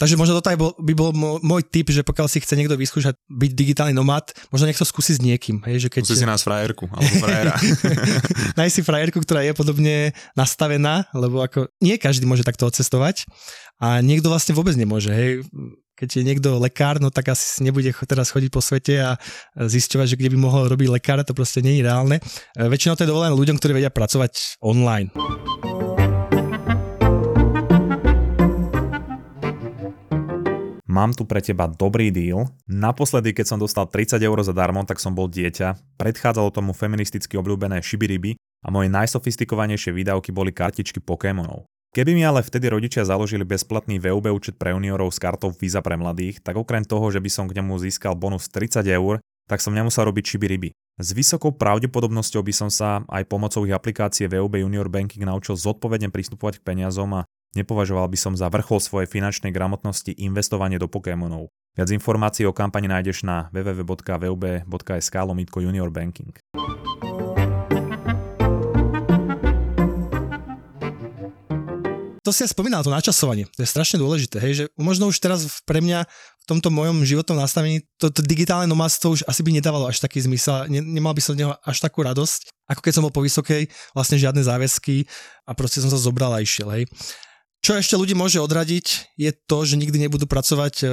[0.00, 1.12] Takže možno toto aj bol, by bol
[1.44, 5.12] môj tip, že pokiaľ si chce niekto vyskúšať byť digitálny nomad, možno nech to skúsi
[5.12, 5.60] s niekým.
[5.68, 6.08] Hej, že keď...
[6.08, 7.52] Skúsi si nás frajerku, alebo frajera.
[8.58, 13.28] Nájsť si frajerku, ktorá je podobne nastavená, lebo ako nie každý môže takto odcestovať
[13.76, 15.12] a niekto vlastne vôbec nemôže.
[15.12, 15.44] Hej
[16.00, 19.20] keď je niekto lekár, no tak asi nebude teraz chodiť po svete a
[19.52, 22.16] zisťovať, že kde by mohol robiť lekára, to proste nie je reálne.
[22.56, 25.12] E, väčšinou to je dovolené ľuďom, ktorí vedia pracovať online.
[30.90, 32.50] Mám tu pre teba dobrý deal.
[32.66, 36.00] Naposledy, keď som dostal 30 eur zadarmo, tak som bol dieťa.
[36.00, 38.34] Predchádzalo tomu feministicky obľúbené šibiriby
[38.64, 41.68] a moje najsofistikovanejšie výdavky boli kartičky Pokémonov.
[41.90, 45.98] Keby mi ale vtedy rodičia založili bezplatný VUB účet pre juniorov s kartou Visa pre
[45.98, 49.18] mladých, tak okrem toho, že by som k nemu získal bonus 30 eur,
[49.50, 50.70] tak som nemusel robiť šibiriby.
[51.02, 56.14] S vysokou pravdepodobnosťou by som sa aj pomocou ich aplikácie VUB Junior Banking naučil zodpovedne
[56.14, 61.50] pristupovať k peniazom a Nepovažoval by som za vrchol svojej finančnej gramotnosti investovanie do Pokémonov.
[61.74, 66.30] Viac informácií o kampani nájdeš na www.vub.sk lomitko junior banking.
[72.20, 73.48] To si ja spomínal, to načasovanie.
[73.56, 77.40] To je strašne dôležité, hej, že možno už teraz pre mňa v tomto mojom životnom
[77.40, 81.22] nastavení to, to digitálne nomádstvo už asi by nedávalo až taký zmysel, ne, nemal by
[81.24, 85.08] som z neho až takú radosť, ako keď som bol po vysokej, vlastne žiadne záväzky
[85.48, 86.84] a proste som sa zobral a išiel, hej.
[87.60, 90.84] Čo ešte ľudí môže odradiť, je to, že nikdy nebudú pracovať e,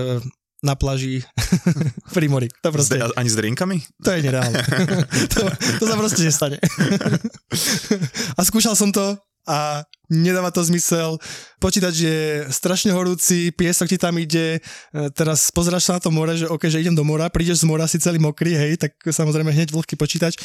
[0.65, 1.23] na pláži
[2.15, 2.47] pri mori.
[2.65, 2.97] To proste...
[2.97, 3.77] Zde, ani s drinkami?
[4.03, 4.57] To je nereálne.
[5.33, 5.47] to,
[5.79, 6.57] to sa proste nestane.
[8.37, 9.15] a skúšal som to
[9.47, 9.81] a
[10.11, 11.15] nedáva to zmysel.
[11.63, 16.11] Počítať, že je strašne horúci, piesok ti tam ide, e, teraz pozráš sa na to
[16.11, 18.93] more, že ok, že idem do mora, prídeš z mora si celý mokrý, hej, tak
[18.99, 20.35] samozrejme hneď vlhký počítač.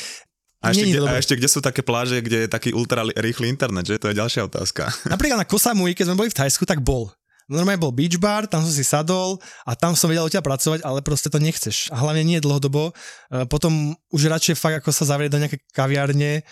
[0.63, 3.83] A ešte, kde, a ešte kde sú také pláže, kde je taký ultra rýchly internet,
[3.83, 3.99] že?
[3.99, 4.87] To je ďalšia otázka.
[5.13, 7.11] Napríklad na Kosamui, keď sme boli v Thajsku, tak bol.
[7.51, 10.87] Normálne bol beach bar, tam som si sadol a tam som vedel o ťa pracovať,
[10.87, 11.91] ale proste to nechceš.
[11.91, 12.95] A hlavne nie dlhodobo.
[12.95, 16.47] E, potom už radšej fakt ako sa zavrieť do nejaké kaviárne,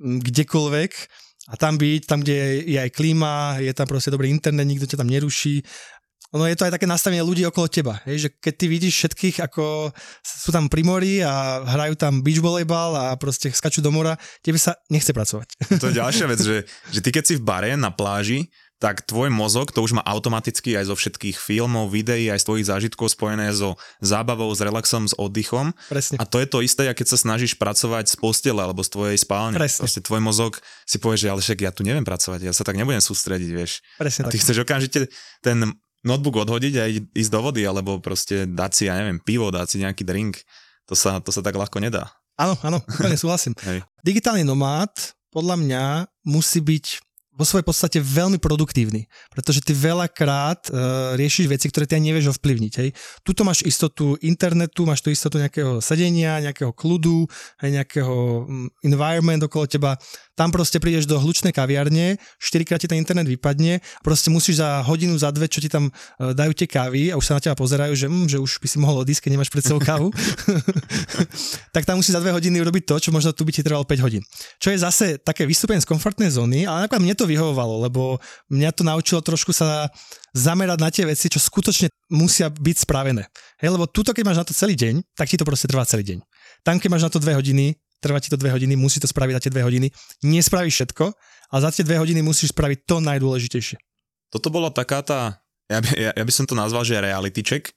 [0.00, 0.92] kdekoľvek
[1.46, 4.98] a tam byť, tam, kde je aj klíma, je tam proste dobrý internet, nikto ťa
[4.98, 5.62] tam neruší
[6.34, 9.36] ono je to aj také nastavenie ľudí okolo teba, hej, že keď ty vidíš všetkých,
[9.46, 14.18] ako sú tam pri mori a hrajú tam beach volleyball a proste skačú do mora,
[14.42, 15.46] tebe sa nechce pracovať.
[15.78, 19.32] To je ďalšia vec, že, že ty keď si v bare na pláži, tak tvoj
[19.32, 23.48] mozog to už má automaticky aj zo všetkých filmov, videí, aj z tvojich zážitkov spojené
[23.56, 25.72] so zábavou, s relaxom, s oddychom.
[25.88, 26.20] Presne.
[26.20, 29.56] A to je to isté, keď sa snažíš pracovať z postele alebo z tvojej spálne.
[29.56, 29.88] Presne.
[29.88, 32.76] Proste tvoj mozog si povie, že ale však ja tu neviem pracovať, ja sa tak
[32.76, 33.80] nebudem sústrediť, vieš.
[33.96, 34.42] Presne a ty tak.
[34.44, 35.08] chceš okamžite
[35.40, 35.58] ten
[36.04, 39.76] notebook odhodiť a ísť do vody, alebo proste dať si, ja neviem, pivo, dať si
[39.80, 40.44] nejaký drink.
[40.86, 42.12] To sa, to sa tak ľahko nedá.
[42.36, 43.56] Áno, áno, úplne súhlasím.
[44.06, 44.92] Digitálny nomád
[45.32, 45.84] podľa mňa
[46.28, 47.05] musí byť
[47.36, 52.32] vo svojej podstate veľmi produktívny, pretože ty veľakrát uh, riešiš veci, ktoré ty ani nevieš
[52.36, 52.72] ovplyvniť.
[52.80, 52.88] Hej.
[53.20, 57.28] Tuto máš istotu internetu, máš tu istotu nejakého sedenia, nejakého kľudu,
[57.60, 58.14] aj nejakého
[58.48, 60.00] um, environment okolo teba
[60.36, 65.16] tam proste prídeš do hlučnej kaviarne, štyrikrát ti ten internet vypadne, proste musíš za hodinu,
[65.16, 65.92] za dve, čo ti tam e,
[66.36, 68.76] dajú tie kávy a už sa na teba pozerajú, že, mm, že už by si
[68.76, 70.12] mohol odísť, keď nemáš pred sebou kávu,
[71.74, 74.04] tak tam musíš za dve hodiny urobiť to, čo možno tu by ti trvalo 5
[74.04, 74.20] hodín.
[74.60, 78.70] Čo je zase také vystúpenie z komfortnej zóny, ale nakoniec mne to vyhovovalo, lebo mňa
[78.72, 79.90] to naučilo trošku sa
[80.32, 83.26] zamerať na tie veci, čo skutočne musia byť spravené.
[83.58, 86.06] Hej, lebo tuto, keď máš na to celý deň, tak ti to proste trvá celý
[86.06, 86.18] deň.
[86.62, 89.34] Tam, keď máš na to dve hodiny, trvá ti to dve hodiny, musí to spraviť
[89.36, 89.90] za tie dve hodiny.
[90.22, 91.04] Nespravíš všetko,
[91.50, 93.76] ale za tie dve hodiny musíš spraviť to najdôležitejšie.
[94.30, 97.74] Toto bola taká tá, ja by, ja, ja by som to nazval, že reality check,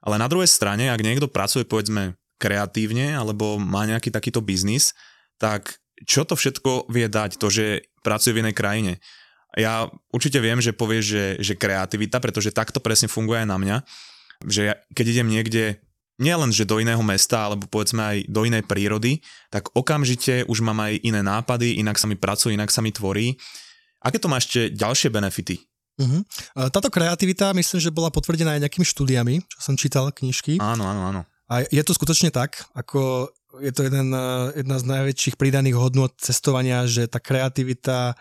[0.00, 4.96] ale na druhej strane, ak niekto pracuje povedzme kreatívne alebo má nejaký takýto biznis,
[5.36, 8.92] tak čo to všetko vie dať, to, že pracuje v inej krajine.
[9.58, 13.76] Ja určite viem, že povieš, že, že kreativita, pretože takto presne funguje aj na mňa,
[14.46, 15.64] že ja, keď idem niekde
[16.20, 20.78] nielen, že do iného mesta, alebo povedzme aj do inej prírody, tak okamžite už mám
[20.84, 23.40] aj iné nápady, inak sa mi pracuje, inak sa mi tvorí.
[24.04, 25.60] Aké to má ešte ďalšie benefity?
[26.00, 26.24] Uh-huh.
[26.72, 30.56] Táto kreativita myslím, že bola potvrdená aj nejakými štúdiami, čo som čítal knižky.
[30.56, 31.20] Áno, áno, áno.
[31.50, 34.14] A je to skutočne tak, ako je to jeden,
[34.54, 38.14] jedna z najväčších pridaných hodnot cestovania, že tá kreativita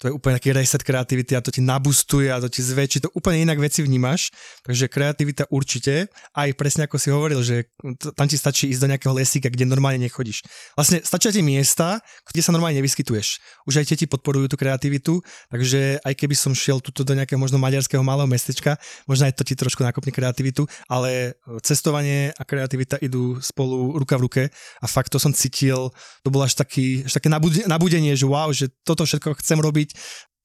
[0.00, 3.12] to je úplne taký reset kreativity a to ti nabustuje a to ti zväčší, to
[3.12, 4.32] úplne inak veci vnímaš,
[4.64, 7.68] takže kreativita určite, aj presne ako si hovoril, že
[8.16, 10.40] tam ti stačí ísť do nejakého lesíka, kde normálne nechodíš.
[10.72, 13.44] Vlastne stačia ti miesta, kde sa normálne nevyskytuješ.
[13.68, 15.20] Už aj tie ti podporujú tú kreativitu,
[15.52, 19.44] takže aj keby som šiel tuto do nejakého možno maďarského malého mestečka, možno aj to
[19.44, 24.42] ti trošku nakopne kreativitu, ale cestovanie a kreativita idú spolu ruka v ruke
[24.80, 25.92] a fakt to som cítil,
[26.24, 27.28] to bolo až, taký, až také
[27.68, 29.89] nabudenie, že wow, že toto všetko chcem robiť,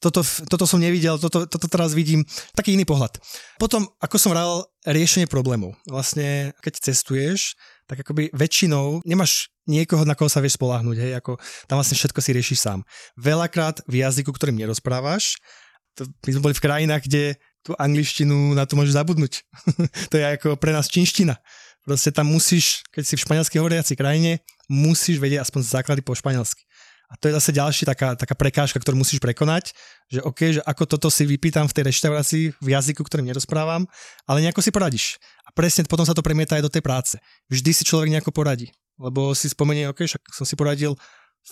[0.04, 2.22] toto, toto som nevidel, toto, toto teraz vidím,
[2.54, 3.18] taký iný pohľad.
[3.58, 5.74] Potom, ako som vral, riešenie problémov.
[5.90, 7.58] Vlastne, keď cestuješ,
[7.90, 12.20] tak akoby väčšinou nemáš niekoho, na koho sa vieš spoláhnuť, hej, ako tam vlastne všetko
[12.22, 12.80] si riešiš sám.
[13.18, 15.42] Veľakrát v jazyku, ktorým nerozprávaš,
[15.98, 17.24] to, my sme boli v krajinách, kde
[17.66, 19.42] tú angličtinu na to môžeš zabudnúť.
[20.12, 21.40] to je ako pre nás čínština.
[21.82, 26.66] Proste tam musíš, keď si v španielsky hovoriaci krajine, musíš vedieť aspoň základy po španielsky.
[27.06, 29.78] A to je zase ďalší taká, taká prekážka, ktorú musíš prekonať,
[30.10, 33.86] že OK, že ako toto si vypýtam v tej reštaurácii v jazyku, ktorým nerozprávam,
[34.26, 35.06] ale nejako si poradíš.
[35.46, 37.16] A presne potom sa to premieta aj do tej práce.
[37.48, 40.98] Vždy si človek nejako poradí, lebo si spomenie, OK, však som si poradil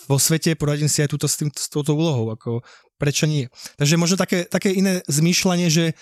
[0.09, 2.65] vo svete, poradím si aj túto, s, tým, s touto úlohou, ako
[2.97, 3.45] prečo nie.
[3.77, 5.93] Takže možno také, také iné zmýšľanie, že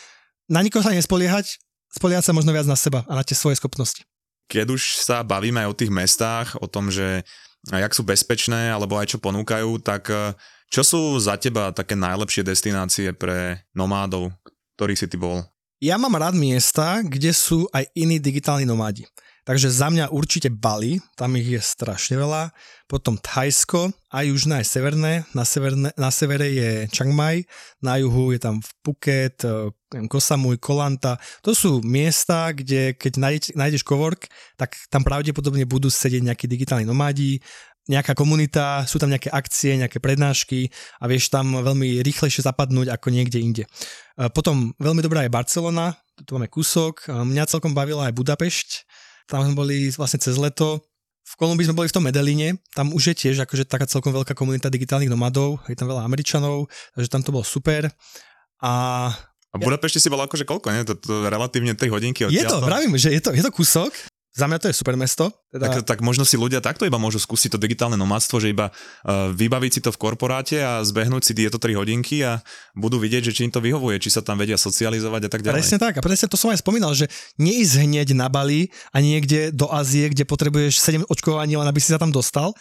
[0.48, 1.60] na nikoho sa nespoliehať,
[1.92, 4.08] spoliehať sa možno viac na seba a na tie svoje schopnosti.
[4.48, 7.24] Keď už sa bavíme aj o tých mestách, o tom, že
[7.69, 10.34] jak sú bezpečné, alebo aj čo ponúkajú, tak e,
[10.71, 14.34] čo sú za teba také najlepšie destinácie pre nomádov,
[14.80, 15.45] ktorých si ty bol?
[15.82, 19.06] Ja mám rád miesta, kde sú aj iní digitálni nomádi.
[19.41, 22.54] Takže za mňa určite Bali, tam ich je strašne veľa.
[22.86, 25.13] Potom Thajsko, aj južné, aj severné.
[25.34, 27.50] Na, severne, na severe je Chiang Mai,
[27.82, 29.41] na juhu je tam Phuket,
[29.93, 31.19] e, Koh Samui, Kolanta.
[31.45, 33.13] To sú miesta, kde keď
[33.56, 37.43] nájdeš, cowork, tak tam pravdepodobne budú sedieť nejakí digitálni nomádi,
[37.89, 40.69] nejaká komunita, sú tam nejaké akcie, nejaké prednášky
[41.01, 43.63] a vieš tam veľmi rýchlejšie zapadnúť ako niekde inde.
[43.65, 43.69] E,
[44.32, 48.69] potom veľmi dobrá je Barcelona, tu máme kúsok, mňa celkom bavila aj Budapešť,
[49.32, 50.84] tam sme boli vlastne cez leto.
[51.21, 54.36] V Kolumbii sme boli v tom Medeline, tam už je tiež akože taká celkom veľká
[54.36, 57.88] komunita digitálnych nomadov, je tam veľa Američanov, takže tam to bolo super.
[58.60, 58.73] A
[59.52, 60.88] a v Budapešti si bol akože koľko, nie?
[60.88, 63.92] To, to relatívne 3 hodinky Je to, vravím, že je to, je to kúsok,
[64.32, 65.28] za mňa to je super mesto.
[65.52, 65.68] Teda...
[65.68, 69.28] Tak, tak možno si ľudia takto iba môžu skúsiť to digitálne nomádstvo, že iba uh,
[69.36, 72.40] vybaviť si to v korporáte a zbehnúť si tieto 3 hodinky a
[72.72, 75.60] budú vidieť, že či im to vyhovuje, či sa tam vedia socializovať a tak ďalej.
[75.60, 76.00] Presne tak.
[76.00, 77.12] A presne to som aj spomínal, že
[77.44, 81.92] neísť hneď na Bali a niekde do Ázie, kde potrebuješ 7 očkovaní, len aby si
[81.92, 82.56] sa tam dostal.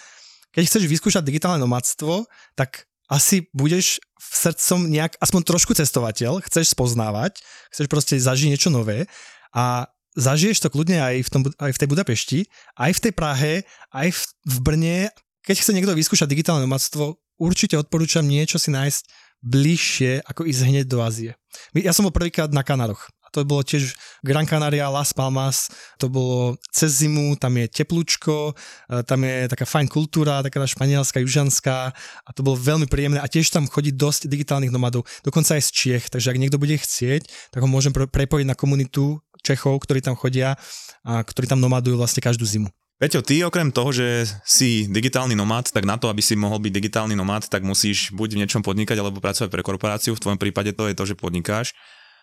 [0.51, 2.27] Keď chceš vyskúšať digitálne nomádstvo,
[2.59, 7.43] tak asi budeš v srdcom nejak, aspoň trošku cestovateľ, chceš spoznávať,
[7.75, 9.11] chceš proste zažiť niečo nové
[9.51, 12.41] a zažiješ to kľudne aj v, tom, aj v tej Budapešti,
[12.79, 13.53] aj v tej Prahe,
[13.91, 14.99] aj v, v Brne.
[15.43, 19.03] Keď chce niekto vyskúšať digitálne domáctvo, určite odporúčam niečo si nájsť
[19.43, 21.35] bližšie, ako ísť hneď do Ázie.
[21.75, 23.09] Ja som bol prvýkrát na Kanároch.
[23.33, 23.95] To bolo tiež
[24.27, 28.53] Gran Canaria, Las Palmas, to bolo cez zimu, tam je teplúčko,
[28.91, 33.31] e, tam je taká fajn kultúra, taká španielská, južanská a to bolo veľmi príjemné a
[33.31, 37.55] tiež tam chodí dosť digitálnych nomadov, dokonca aj z Čiech, takže ak niekto bude chcieť,
[37.55, 40.61] tak ho môžem prepojiť na komunitu Čechov, ktorí tam chodia
[41.01, 42.69] a ktorí tam nomadujú vlastne každú zimu.
[43.01, 46.69] Peťo, ty okrem toho, že si digitálny nomád, tak na to, aby si mohol byť
[46.69, 50.13] digitálny nomád, tak musíš buď v niečom podnikať alebo pracovať pre korporáciu.
[50.13, 51.73] V tvojom prípade to je to, že podnikáš.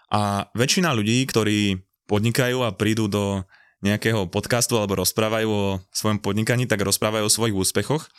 [0.07, 3.43] A väčšina ľudí, ktorí podnikajú a prídu do
[3.83, 8.09] nejakého podcastu alebo rozprávajú o svojom podnikaní, tak rozprávajú o svojich úspechoch.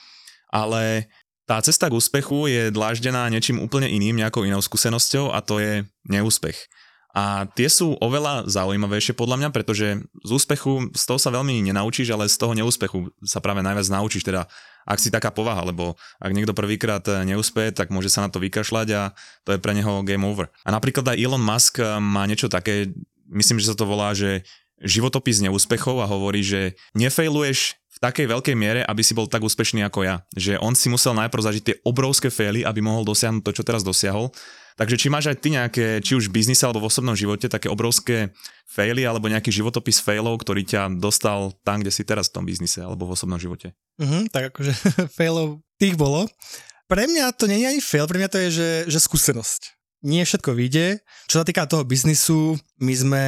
[0.52, 1.10] Ale
[1.48, 5.88] tá cesta k úspechu je dláždená niečím úplne iným, nejakou inou skúsenosťou a to je
[6.04, 6.68] neúspech.
[7.16, 12.12] A tie sú oveľa zaujímavejšie podľa mňa, pretože z úspechu z toho sa veľmi nenaučíš,
[12.12, 14.28] ale z toho neúspechu sa práve najviac naučíš.
[14.28, 14.46] Teda
[14.88, 18.88] ak si taká povaha, lebo ak niekto prvýkrát neúspeje, tak môže sa na to vykašľať
[18.96, 19.12] a
[19.44, 20.48] to je pre neho game over.
[20.64, 22.96] A napríklad aj Elon Musk má niečo také,
[23.28, 24.48] myslím, že sa to volá, že
[24.80, 29.82] životopis neúspechov a hovorí, že nefejluješ v takej veľkej miere, aby si bol tak úspešný
[29.82, 30.22] ako ja.
[30.38, 33.82] Že on si musel najprv zažiť tie obrovské faily, aby mohol dosiahnuť to, čo teraz
[33.82, 34.30] dosiahol.
[34.78, 37.66] Takže či máš aj ty nejaké, či už v biznise alebo v osobnom živote, také
[37.66, 38.30] obrovské
[38.70, 42.78] faily alebo nejaký životopis failov, ktorý ťa dostal tam, kde si teraz v tom biznise
[42.78, 43.74] alebo v osobnom živote?
[43.98, 44.72] Uh-huh, tak akože
[45.18, 46.30] failov tých bolo.
[46.88, 50.22] Pre mňa to nie je ani fail, pre mňa to je, že, že skúsenosť nie
[50.22, 51.02] všetko vyjde.
[51.26, 53.22] Čo sa týka toho biznisu, my sme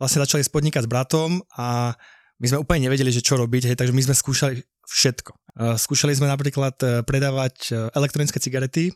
[0.00, 1.92] vlastne začali spodnikať s bratom a
[2.40, 5.32] my sme úplne nevedeli, že čo robiť, hej, takže my sme skúšali všetko.
[5.56, 8.92] Skúšali sme napríklad e, predávať e, elektronické cigarety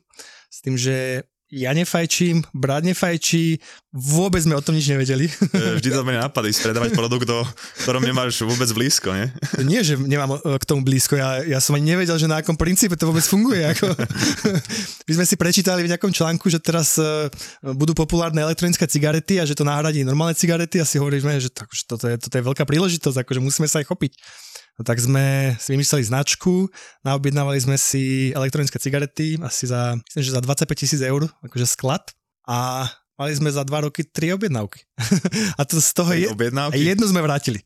[0.53, 3.59] s tým, že ja nefajčím, brat nefajčí,
[3.91, 5.27] vôbec sme o tom nič nevedeli.
[5.83, 7.43] Vždy to mne napadí spredávať produkt, do
[7.83, 9.27] ktorom nemáš vôbec blízko, nie?
[9.71, 12.95] Nie, že nemám k tomu blízko, ja, ja som ani nevedel, že na akom princípe
[12.95, 13.67] to vôbec funguje.
[13.67, 13.91] Ako.
[15.11, 17.27] My sme si prečítali v nejakom článku, že teraz uh,
[17.75, 21.67] budú populárne elektronické cigarety a že to nahradí normálne cigarety a si hovoríme, že, to,
[21.67, 24.15] že toto, je, toto je veľká príležitosť, akože musíme sa aj chopiť.
[24.81, 26.65] No tak sme si vymysleli značku,
[27.05, 32.01] naobjednávali sme si elektronické cigarety asi za, myslím, že za 25 tisíc eur, akože sklad
[32.49, 32.89] a
[33.21, 34.81] mali sme za dva roky tri objednávky.
[35.61, 37.61] a to z toho je, a jednu sme vrátili.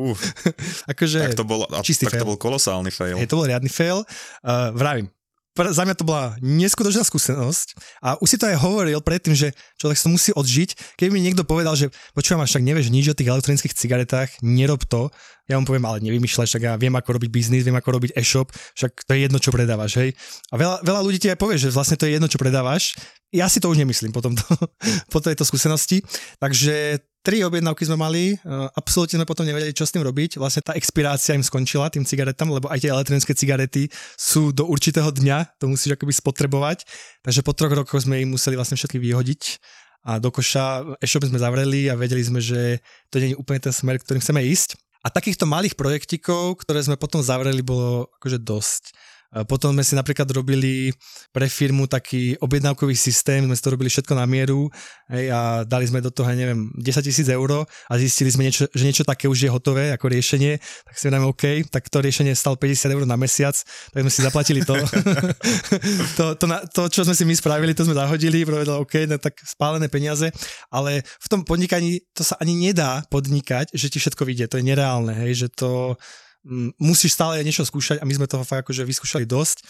[0.00, 0.16] Uf.
[0.96, 2.24] akože tak to bol, čistý tak fail.
[2.24, 3.20] to bol kolosálny fail.
[3.20, 4.00] Je, to bol riadny fail.
[4.40, 5.12] Uh, vravím,
[5.58, 9.50] za mňa to bola neskutočná skúsenosť a už si to aj hovoril predtým, že
[9.82, 10.96] človek to musí odžiť.
[10.96, 15.10] Keby mi niekto povedal, že počúvam, však nevieš nič o tých elektronických cigaretách, nerob to,
[15.50, 18.54] ja mu poviem, ale nevymýšľaj, však ja viem, ako robiť biznis, viem, ako robiť e-shop,
[18.78, 20.14] však to je jedno, čo predávaš, hej.
[20.54, 22.94] A veľa, veľa ľudí ti aj povie, že vlastne to je jedno, čo predávaš.
[23.34, 24.46] Ja si to už nemyslím po, tomto,
[25.12, 26.06] po tejto skúsenosti.
[26.38, 28.36] Takže tri objednávky sme mali,
[28.76, 30.40] absolútne sme potom nevedeli, čo s tým robiť.
[30.40, 35.12] Vlastne tá expirácia im skončila tým cigaretám, lebo aj tie elektronické cigarety sú do určitého
[35.12, 36.88] dňa, to musíš akoby spotrebovať.
[37.20, 39.42] Takže po troch rokoch sme im museli vlastne všetky vyhodiť
[40.08, 42.80] a do koša e-shop sme zavreli a vedeli sme, že
[43.12, 44.80] to nie je úplne ten smer, ktorým chceme ísť.
[45.04, 48.96] A takýchto malých projektikov, ktoré sme potom zavreli, bolo akože dosť.
[49.46, 50.90] Potom sme si napríklad robili
[51.30, 54.66] pre firmu taký objednávkový systém, sme si to robili všetko na mieru
[55.06, 58.82] hej, a dali sme do toho, neviem, 10 tisíc eur a zistili sme, niečo, že
[58.82, 62.58] niečo také už je hotové ako riešenie, tak si dáme OK, tak to riešenie stalo
[62.58, 63.54] 50 eur na mesiac,
[63.94, 64.74] tak sme si zaplatili to.
[66.18, 69.14] to, to, na, to, čo sme si my spravili, to sme zahodili, povedal OK, no,
[69.22, 70.26] tak spálené peniaze,
[70.74, 74.66] ale v tom podnikaní to sa ani nedá podnikať, že ti všetko vyjde, to je
[74.66, 75.94] nereálne, hej, že to
[76.80, 79.60] musíš stále niečo skúšať a my sme toho fakt akože vyskúšali dosť.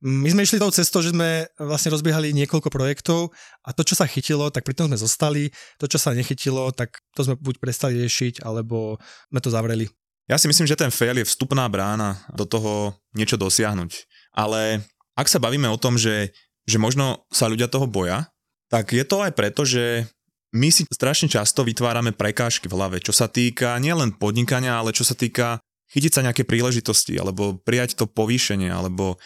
[0.00, 4.08] My sme išli tou cestou, že sme vlastne rozbiehali niekoľko projektov a to, čo sa
[4.08, 8.40] chytilo, tak pri sme zostali, to, čo sa nechytilo, tak to sme buď prestali riešiť,
[8.40, 8.96] alebo
[9.28, 9.92] sme to zavreli.
[10.30, 14.08] Ja si myslím, že ten fail je vstupná brána do toho niečo dosiahnuť.
[14.32, 14.80] Ale
[15.18, 16.32] ak sa bavíme o tom, že,
[16.64, 18.30] že možno sa ľudia toho boja,
[18.70, 20.06] tak je to aj preto, že
[20.54, 25.02] my si strašne často vytvárame prekážky v hlave, čo sa týka nielen podnikania, ale čo
[25.02, 25.58] sa týka
[25.90, 29.18] chytiť sa nejaké príležitosti, alebo prijať to povýšenie, alebo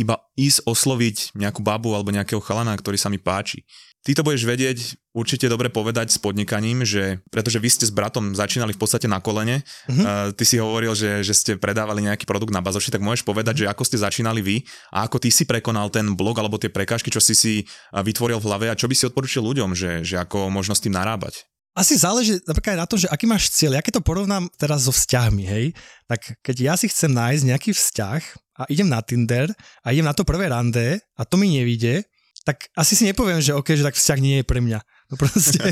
[0.00, 3.68] iba ísť osloviť nejakú babu alebo nejakého chalana, ktorý sa mi páči.
[4.02, 8.34] Ty to budeš vedieť určite dobre povedať s podnikaním, že pretože vy ste s bratom
[8.34, 10.02] začínali v podstate na kolene, mm-hmm.
[10.02, 13.62] uh, ty si hovoril, že, že ste predávali nejaký produkt na bazoši, tak môžeš povedať,
[13.62, 17.14] že ako ste začínali vy a ako ty si prekonal ten blog alebo tie prekážky,
[17.14, 17.54] čo si si
[17.94, 20.98] vytvoril v hlave a čo by si odporučil ľuďom, že, že ako možno s tým
[20.98, 21.46] narábať.
[21.72, 23.80] Asi záleží napríklad aj na tom, že aký máš cieľ.
[23.80, 25.64] Ja keď to porovnám teraz so vzťahmi, hej,
[26.04, 28.20] tak keď ja si chcem nájsť nejaký vzťah
[28.60, 29.48] a idem na Tinder
[29.80, 32.04] a idem na to prvé rande a to mi nevíde,
[32.44, 34.84] tak asi si nepoviem, že OK, že tak vzťah nie je pre mňa.
[35.12, 35.60] No proste,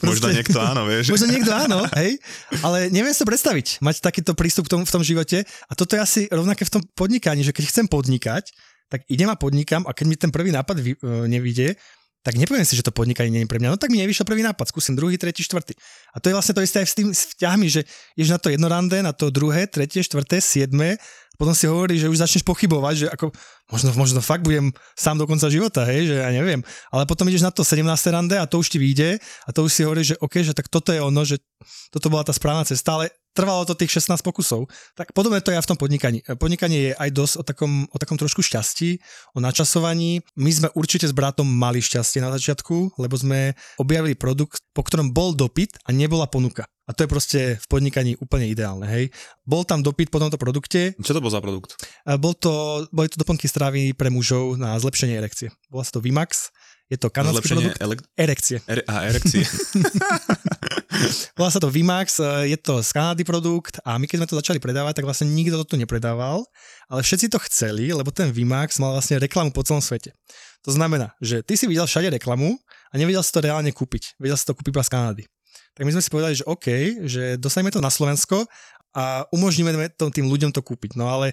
[0.00, 1.12] proste, možno niekto áno, vieš.
[1.12, 2.20] Možno niekto áno, hej,
[2.64, 5.96] ale neviem si to predstaviť, mať takýto prístup k tomu, v tom živote a toto
[5.96, 8.52] je asi rovnaké v tom podnikaní, že keď chcem podnikať,
[8.92, 11.74] tak idem a podnikám a keď mi ten prvý nápad vy, uh, nevíde,
[12.24, 13.76] tak nepoviem si, že to podnikanie nie je pre mňa.
[13.76, 15.76] No tak mi nevyšiel prvý nápad, skúsim druhý, tretí, štvrtý.
[16.16, 17.84] A to je vlastne to isté aj s tým vzťahmi, že
[18.16, 20.96] ješ na to jedno rande, na to druhé, tretie, štvrté, siedme,
[21.36, 23.34] potom si hovorí, že už začneš pochybovať, že ako
[23.72, 26.60] možno, možno fakt budem sám do konca života, hej, že ja neviem.
[26.92, 27.84] Ale potom ideš na to 17.
[28.12, 30.68] rande a to už ti vyjde a to už si hovorí, že OK, že tak
[30.68, 31.40] toto je ono, že
[31.88, 34.70] toto bola tá správna cesta, ale trvalo to tých 16 pokusov.
[34.94, 36.22] Tak podobne to je aj v tom podnikaní.
[36.38, 39.02] Podnikanie je aj dosť o takom, o takom trošku šťastí,
[39.34, 40.22] o načasovaní.
[40.38, 45.10] My sme určite s bratom mali šťastie na začiatku, lebo sme objavili produkt, po ktorom
[45.10, 46.64] bol dopyt a nebola ponuka.
[46.84, 49.08] A to je proste v podnikaní úplne ideálne, hej.
[49.48, 50.92] Bol tam dopyt po tomto produkte.
[51.00, 51.80] Čo to bol za produkt?
[52.20, 55.48] Bol to, boli to doplnky stravy pre mužov na zlepšenie erekcie.
[55.72, 56.52] Bola sa to Vimax.
[56.92, 57.80] Je to kanadský produkt.
[57.80, 58.60] Elek- erekcie.
[58.68, 59.40] Er- a erekcie.
[61.40, 64.36] Volá sa to Vimax, e, je to z Kanady produkt a my keď sme to
[64.36, 66.44] začali predávať, tak vlastne nikto to tu nepredával,
[66.92, 70.12] ale všetci to chceli, lebo ten Vimax mal vlastne reklamu po celom svete.
[70.68, 72.52] To znamená, že ty si videl všade reklamu
[72.92, 74.20] a nevedel si to reálne kúpiť.
[74.20, 75.24] Vedel si to kúpiť iba z Kanady.
[75.72, 76.68] Tak my sme si povedali, že OK,
[77.08, 78.44] že dostaneme to na Slovensko
[78.92, 81.00] a umožníme to tým ľuďom to kúpiť.
[81.00, 81.32] No ale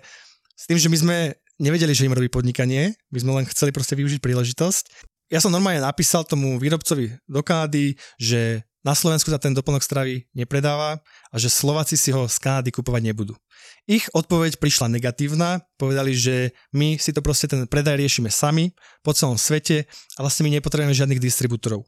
[0.55, 1.17] s tým, že my sme
[1.61, 5.79] nevedeli, že im robí podnikanie, my sme len chceli proste využiť príležitosť ja som normálne
[5.79, 10.99] napísal tomu výrobcovi do Kanady, že na Slovensku sa ten doplnok stravy nepredáva
[11.31, 13.39] a že Slováci si ho z Kanady kupovať nebudú.
[13.87, 19.15] Ich odpoveď prišla negatívna, povedali, že my si to proste ten predaj riešime sami po
[19.15, 21.87] celom svete a vlastne my nepotrebujeme žiadnych distribútorov.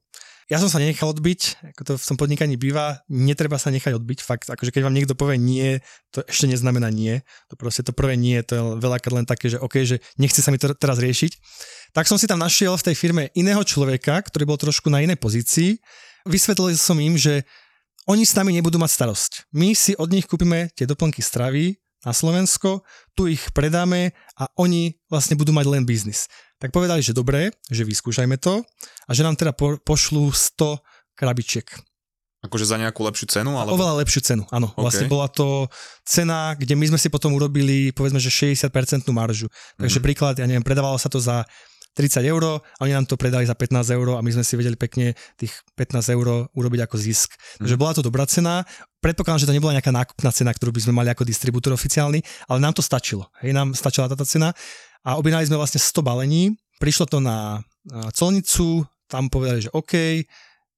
[0.52, 4.20] Ja som sa nenechal odbiť, ako to v tom podnikaní býva, netreba sa nechať odbiť,
[4.20, 5.80] fakt, akože keď vám niekto povie nie,
[6.12, 9.62] to ešte neznamená nie, to proste to prvé nie, to je veľakrát len také, že
[9.62, 11.32] OK, že nechce sa mi to teraz riešiť.
[11.96, 15.22] Tak som si tam našiel v tej firme iného človeka, ktorý bol trošku na inej
[15.22, 15.80] pozícii.
[16.28, 17.48] Vysvetlil som im, že
[18.04, 19.32] oni s nami nebudú mať starosť.
[19.56, 22.84] My si od nich kúpime tie doplnky stravy na Slovensko,
[23.16, 26.28] tu ich predáme a oni vlastne budú mať len biznis.
[26.64, 28.64] Tak povedali, že dobre, že vyskúšajme to
[29.04, 30.80] a že nám teda po, pošlú 100
[31.12, 31.68] krabičiek.
[32.44, 33.60] Akože za nejakú lepšiu cenu?
[33.60, 33.76] Alebo...
[33.76, 34.72] Oveľa lepšiu cenu, áno.
[34.72, 34.80] Okay.
[34.80, 35.68] Vlastne bola to
[36.08, 38.72] cena, kde my sme si potom urobili povedzme, že 60%
[39.12, 39.52] maržu.
[39.76, 40.08] Takže mm-hmm.
[40.08, 41.44] príklad, ja neviem, predávalo sa to za
[42.00, 44.80] 30 eur a oni nám to predali za 15 eur a my sme si vedeli
[44.80, 47.36] pekne tých 15 eur urobiť ako zisk.
[47.60, 47.82] Takže mhm.
[47.84, 48.64] bola to dobrá cena.
[49.04, 52.60] Predpokladám, že to nebola nejaká nákupná cena, ktorú by sme mali ako distribútor oficiálny, ale
[52.64, 53.28] nám to stačilo.
[53.44, 54.56] Hej, nám stačila táto cena
[55.04, 56.56] a objednali sme vlastne 100 balení.
[56.80, 57.64] Prišlo to na
[58.16, 60.24] colnicu, tam povedali, že OK,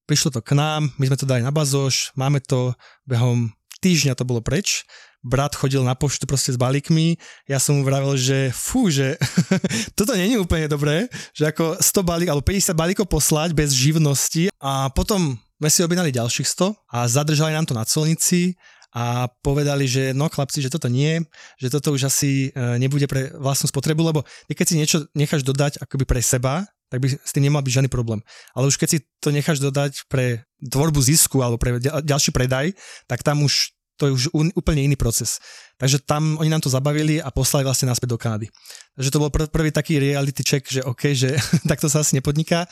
[0.10, 2.74] prišlo to k nám, my sme to dali na bazoš, máme to
[3.06, 3.54] behom
[3.86, 4.82] týždňa to bolo preč.
[5.26, 7.18] Brat chodil na poštu proste s balíkmi,
[7.50, 9.18] ja som mu vravil, že fú, že
[9.98, 14.54] toto není úplne dobré, že ako 100 balík alebo 50 balíkov poslať bez živnosti.
[14.62, 18.54] A potom sme si objednali ďalších 100 a zadržali nám to na colnici
[18.96, 21.20] a povedali, že no chlapci, že toto nie,
[21.60, 25.84] že toto už asi e, nebude pre vlastnú spotrebu, lebo keď si niečo necháš dodať
[25.84, 28.24] akoby pre seba, tak by s tým nemal byť žiadny problém.
[28.56, 32.72] Ale už keď si to necháš dodať pre tvorbu zisku alebo pre ďalší predaj,
[33.04, 34.24] tak tam už to je už
[34.60, 35.40] úplne iný proces.
[35.80, 38.52] Takže tam oni nám to zabavili a poslali vlastne naspäť do Kanady.
[38.96, 41.36] Takže to bol pr- prvý taký reality check, že OK, že
[41.72, 42.68] takto sa asi nepodniká.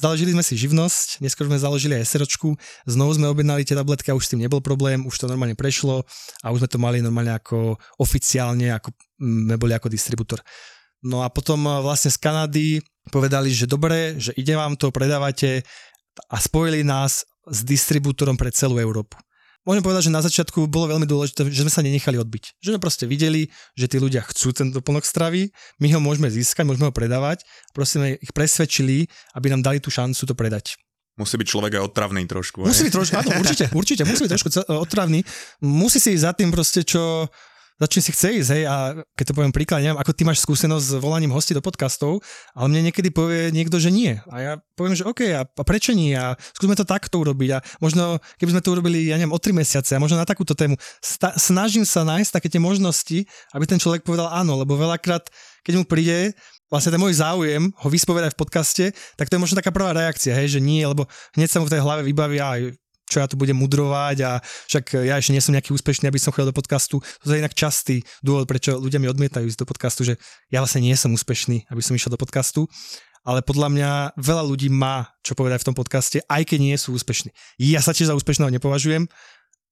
[0.00, 2.56] Založili sme si živnosť, neskôr sme založili aj SROčku,
[2.88, 6.08] znovu sme objednali tie tabletky a už s tým nebol problém, už to normálne prešlo
[6.40, 10.40] a už sme to mali normálne ako oficiálne, ako mm, sme boli ako distribútor.
[11.04, 12.68] No a potom eh, vlastne z Kanady
[13.12, 15.68] povedali, že dobre, že ide vám to, predávate
[16.32, 19.20] a spojili nás s distribútorom pre celú Európu
[19.64, 22.60] môžem povedať, že na začiatku bolo veľmi dôležité, že sme sa nenechali odbiť.
[22.60, 26.64] Že sme proste videli, že tí ľudia chcú ten doplnok stravy, my ho môžeme získať,
[26.64, 27.44] môžeme ho predávať,
[27.76, 30.80] proste sme ich presvedčili, aby nám dali tú šancu to predať.
[31.20, 32.64] Musí byť človek aj otravný trošku.
[32.64, 35.20] Musí byť trošku, áno, určite, určite, musí byť trošku otravný.
[35.60, 37.28] Musí si za tým proste, čo,
[37.80, 40.44] za čím si chce ísť, hej, a keď to poviem príklad, neviem, ako ty máš
[40.44, 42.20] skúsenosť s volaním hostí do podcastov,
[42.52, 44.20] ale mne niekedy povie niekto, že nie.
[44.28, 46.12] A ja poviem, že OK, a, a prečo nie?
[46.12, 47.50] A skúsme to takto urobiť.
[47.56, 50.52] A možno, keby sme to urobili, ja neviem, o 3 mesiace, a možno na takúto
[50.52, 53.24] tému, sta- snažím sa nájsť také tie možnosti,
[53.56, 55.32] aby ten človek povedal áno, lebo veľakrát,
[55.64, 56.36] keď mu príde
[56.70, 58.84] vlastne ten môj záujem ho vyspovedať v podcaste,
[59.18, 61.04] tak to je možno taká prvá reakcia, hej, že nie, lebo
[61.34, 62.78] hneď sa mu v tej hlave vybaví, aj
[63.10, 66.30] čo ja tu budem mudrovať a však ja ešte nie som nejaký úspešný, aby som
[66.30, 67.02] chodil do podcastu.
[67.02, 70.14] To je inak častý dôvod, prečo ľudia mi odmietajú ísť do podcastu, že
[70.54, 72.70] ja vlastne nie som úspešný, aby som išiel do podcastu.
[73.20, 76.96] Ale podľa mňa veľa ľudí má čo povedať v tom podcaste, aj keď nie sú
[76.96, 77.34] úspešní.
[77.60, 79.10] Ja sa tiež za úspešného nepovažujem,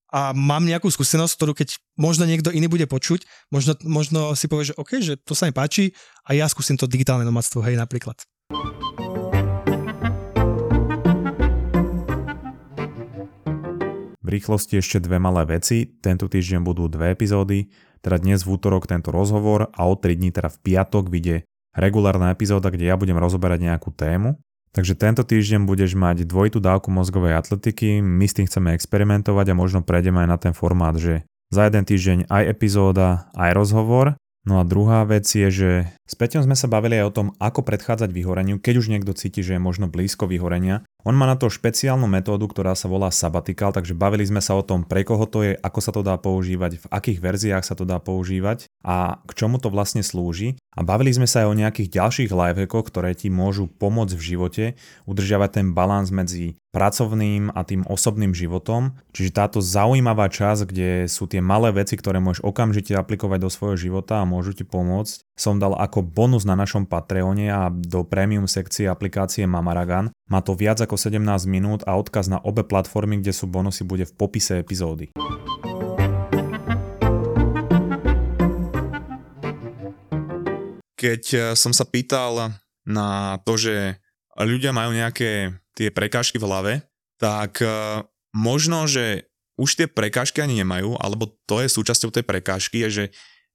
[0.09, 4.73] a mám nejakú skúsenosť, ktorú keď možno niekto iný bude počuť, možno, možno si povie,
[4.73, 5.93] že OK, že to sa mi páči
[6.25, 8.17] a ja skúsim to digitálne nomadstvo, hej, napríklad.
[14.29, 15.89] Rýchlosti ešte dve malé veci.
[15.89, 17.73] Tento týždeň budú dve epizódy,
[18.05, 22.29] teda dnes v útorok tento rozhovor a o 3 dní, teda v piatok, vyjde regulárna
[22.29, 24.37] epizóda, kde ja budem rozoberať nejakú tému.
[24.69, 29.57] Takže tento týždeň budeš mať dvojitú dávku mozgovej atletiky, my s tým chceme experimentovať a
[29.57, 34.13] možno prejdeme aj na ten formát, že za jeden týždeň aj epizóda, aj rozhovor
[34.47, 35.71] No a druhá vec je, že
[36.07, 39.43] s Peťom sme sa bavili aj o tom, ako predchádzať vyhoreniu, keď už niekto cíti,
[39.43, 40.87] že je možno blízko vyhorenia.
[41.07, 44.63] On má na to špeciálnu metódu, ktorá sa volá sabbatical, takže bavili sme sa o
[44.63, 47.87] tom, pre koho to je, ako sa to dá používať, v akých verziách sa to
[47.87, 50.59] dá používať a k čomu to vlastne slúži.
[50.75, 54.65] A bavili sme sa aj o nejakých ďalších lifehackoch, ktoré ti môžu pomôcť v živote
[55.07, 58.93] udržiavať ten balans medzi pracovným a tým osobným životom.
[59.11, 63.77] Čiže táto zaujímavá časť, kde sú tie malé veci, ktoré môžeš okamžite aplikovať do svojho
[63.89, 68.45] života a môžu ti pomôcť, som dal ako bonus na našom Patreone a do premium
[68.45, 70.13] sekcie aplikácie Mamaragan.
[70.29, 74.09] Má to viac ako 17 minút a odkaz na obe platformy, kde sú bonusy, bude
[74.09, 75.13] v popise epizódy.
[80.99, 82.51] keď eh, som sa pýtal
[82.83, 83.95] na to, že
[84.35, 86.73] ľudia majú nejaké tie prekážky v hlave,
[87.15, 88.03] tak eh,
[88.35, 93.05] možno, že už tie prekážky ani nemajú, alebo to je súčasťou tej prekážky, je, že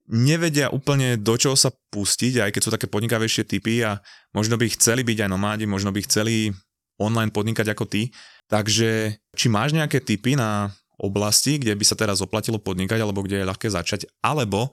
[0.09, 4.01] nevedia úplne do čoho sa pustiť, aj keď sú také podnikavejšie typy a
[4.37, 6.53] možno by chceli byť aj nomádi, možno by chceli
[7.01, 8.15] online podnikať ako ty.
[8.47, 13.43] Takže či máš nejaké typy na oblasti, kde by sa teraz oplatilo podnikať, alebo kde
[13.43, 14.71] je ľahké začať, alebo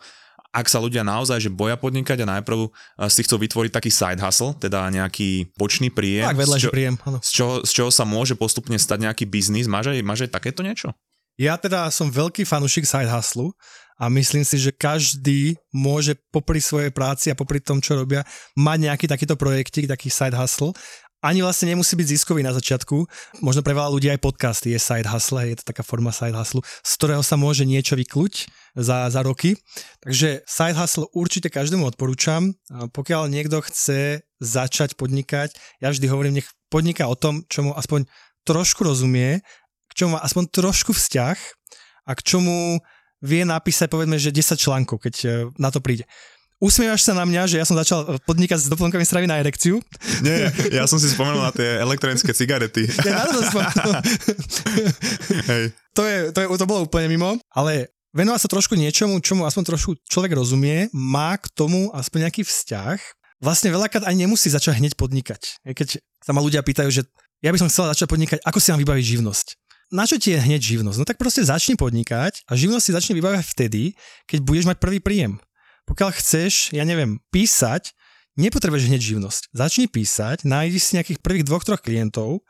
[0.51, 2.67] ak sa ľudia naozaj že boja podnikať a najprv
[3.07, 6.27] si chcú vytvoriť taký side hustle, teda nejaký bočný príjem.
[6.27, 7.23] Tak, vedľajší príjem, áno.
[7.23, 9.71] Z čoho, z čoho sa môže postupne stať nejaký biznis.
[9.71, 10.91] Máš aj, máš aj takéto niečo?
[11.39, 13.55] Ja teda som veľký fanúšik side hustle
[13.95, 18.27] a myslím si, že každý môže popri svojej práci a popri tom, čo robia,
[18.59, 20.75] mať nejaký takýto projektík, taký side hustle
[21.21, 23.05] ani vlastne nemusí byť ziskový na začiatku.
[23.45, 26.65] Možno pre veľa ľudí aj podcasty je side hustle, je to taká forma side hustle,
[26.65, 29.53] z ktorého sa môže niečo vykluť za, za roky.
[30.01, 32.57] Takže side hustle určite každému odporúčam.
[32.69, 38.09] Pokiaľ niekto chce začať podnikať, ja vždy hovorím, nech podniká o tom, čo mu aspoň
[38.41, 39.45] trošku rozumie,
[39.91, 41.37] k čomu má aspoň trošku vzťah
[42.07, 42.81] a k čomu
[43.21, 45.27] vie napísať povedzme, že 10 článkov, keď e,
[45.61, 46.09] na to príde.
[46.61, 49.81] Usmievaš sa na mňa, že ja som začal podnikať s doplnkovými stravy na erekciu?
[50.21, 52.85] Nie, ja som si spomenul na tie elektronické cigarety.
[53.01, 53.41] Ja na to
[55.49, 55.73] Hej.
[55.97, 59.73] To, je, to, je, to bolo úplne mimo, ale venovať sa trošku niečomu, čomu aspoň
[59.73, 62.97] trošku človek rozumie, má k tomu aspoň nejaký vzťah.
[63.41, 65.65] Vlastne veľakrát aj nemusí začať hneď podnikať.
[65.65, 67.09] Keď sa ma ľudia pýtajú, že
[67.41, 69.47] ja by som chcel začať podnikať, ako si mám vybaviť živnosť?
[69.91, 70.97] na čo ti je hneď živnosť?
[70.97, 73.91] No tak proste začni podnikať a živnosť si začne vybavať vtedy,
[74.23, 75.35] keď budeš mať prvý príjem.
[75.85, 77.91] Pokiaľ chceš, ja neviem, písať,
[78.39, 79.41] nepotrebuješ hneď živnosť.
[79.51, 82.45] Začni písať, nájdi si nejakých prvých dvoch, troch klientov,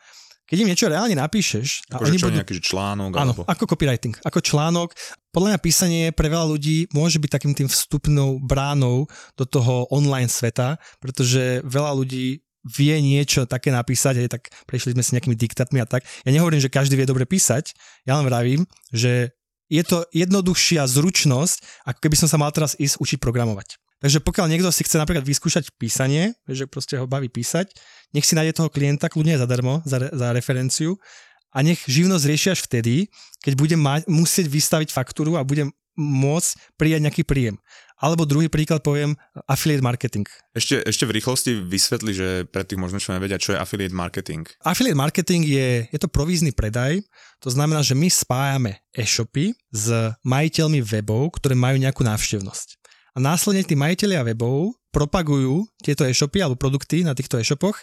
[0.51, 1.88] keď im niečo reálne napíšeš...
[1.95, 2.43] Ako oni čo, budú...
[2.43, 3.11] nejaký článok?
[3.15, 3.41] Áno, alebo...
[3.47, 4.91] ako copywriting, ako článok.
[5.32, 9.07] Podľa mňa písanie pre veľa ľudí môže byť takým tým vstupnou bránou
[9.39, 15.01] do toho online sveta, pretože veľa ľudí vie niečo také napísať, aj tak prešli sme
[15.01, 16.03] si nejakými diktátmi a tak.
[16.27, 17.71] Ja nehovorím, že každý vie dobre písať,
[18.03, 19.32] ja len vravím, že
[19.72, 23.80] je to jednoduchšia zručnosť, ako keby som sa mal teraz ísť učiť programovať.
[24.03, 27.72] Takže pokiaľ niekto si chce napríklad vyskúšať písanie, že proste ho baví písať,
[28.11, 30.97] nech si nájde toho klienta kľudne zadarmo, za, za referenciu
[31.53, 33.07] a nech živnosť rieši až vtedy,
[33.45, 37.61] keď bude mať, musieť vystaviť faktúru a bude môcť prijať nejaký príjem.
[38.02, 39.14] Alebo druhý príklad poviem
[39.45, 40.26] affiliate marketing.
[40.58, 44.49] Ešte, ešte v rýchlosti vysvetli, že pre tých možno čo nevedia, čo je affiliate marketing.
[44.66, 46.97] Affiliate marketing je, je to provízny predaj,
[47.38, 49.93] to znamená, že my spájame e-shopy s
[50.26, 52.82] majiteľmi webov, ktoré majú nejakú návštevnosť.
[53.14, 57.78] A následne tí majiteľia webov propagujú tieto e-shopy alebo produkty na týchto e-shopoch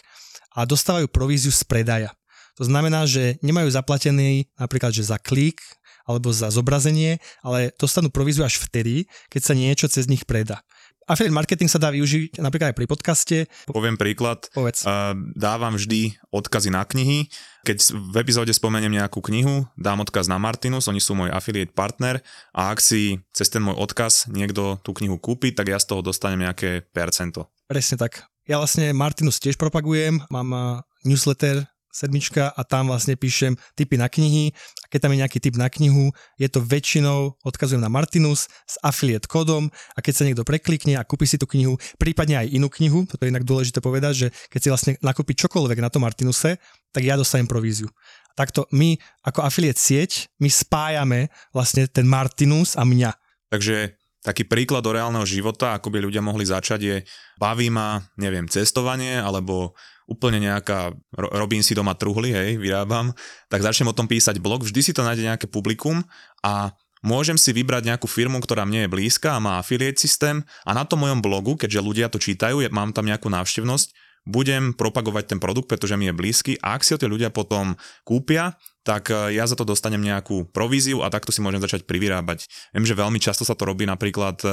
[0.51, 2.11] a dostávajú províziu z predaja.
[2.59, 5.63] To znamená, že nemajú zaplatený napríklad, že za klik
[6.09, 10.65] alebo za zobrazenie, ale dostanú províziu až vtedy, keď sa niečo cez nich predá.
[11.09, 13.37] Affiliate marketing sa dá využiť napríklad aj pri podcaste.
[13.65, 14.45] Poviem príklad.
[14.53, 14.85] Povedz.
[15.33, 17.25] Dávam vždy odkazy na knihy.
[17.65, 17.77] Keď
[18.13, 22.21] v epizóde spomeniem nejakú knihu, dám odkaz na Martinus, oni sú môj affiliate partner
[22.53, 26.05] a ak si cez ten môj odkaz niekto tú knihu kúpi, tak ja z toho
[26.05, 27.49] dostanem nejaké percento.
[27.65, 28.29] Presne tak.
[28.45, 31.65] Ja vlastne Martinus tiež propagujem, mám newsletter
[31.99, 35.67] sedmička a tam vlastne píšem tipy na knihy a keď tam je nejaký tip na
[35.67, 40.95] knihu, je to väčšinou, odkazujem na Martinus s affiliate kódom a keď sa niekto preklikne
[40.95, 44.27] a kúpi si tú knihu, prípadne aj inú knihu, toto je inak dôležité povedať, že
[44.47, 46.55] keď si vlastne nakúpi čokoľvek na tom Martinuse,
[46.95, 47.91] tak ja dostanem províziu.
[48.39, 48.95] Takto my
[49.27, 53.11] ako affiliate sieť, my spájame vlastne ten Martinus a mňa.
[53.51, 56.97] Takže taký príklad do reálneho života, ako by ľudia mohli začať je,
[57.39, 59.75] baví ma, neviem, cestovanie, alebo
[60.09, 63.13] úplne nejaká, robím si doma truhly, hej, vyrábam,
[63.45, 66.01] tak začnem o tom písať blog, vždy si to nájde nejaké publikum
[66.41, 66.73] a
[67.05, 70.83] môžem si vybrať nejakú firmu, ktorá mne je blízka a má affiliate systém a na
[70.83, 73.93] tom mojom blogu, keďže ľudia to čítajú, mám tam nejakú návštevnosť,
[74.27, 77.79] budem propagovať ten produkt, pretože mi je blízky a ak si ho tie ľudia potom
[78.03, 82.45] kúpia, tak e, ja za to dostanem nejakú províziu a takto si môžem začať privyrábať.
[82.75, 84.49] Viem, že veľmi často sa to robí napríklad e,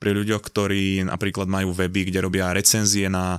[0.00, 3.38] pri ľuďoch, ktorí napríklad majú weby, kde robia recenzie na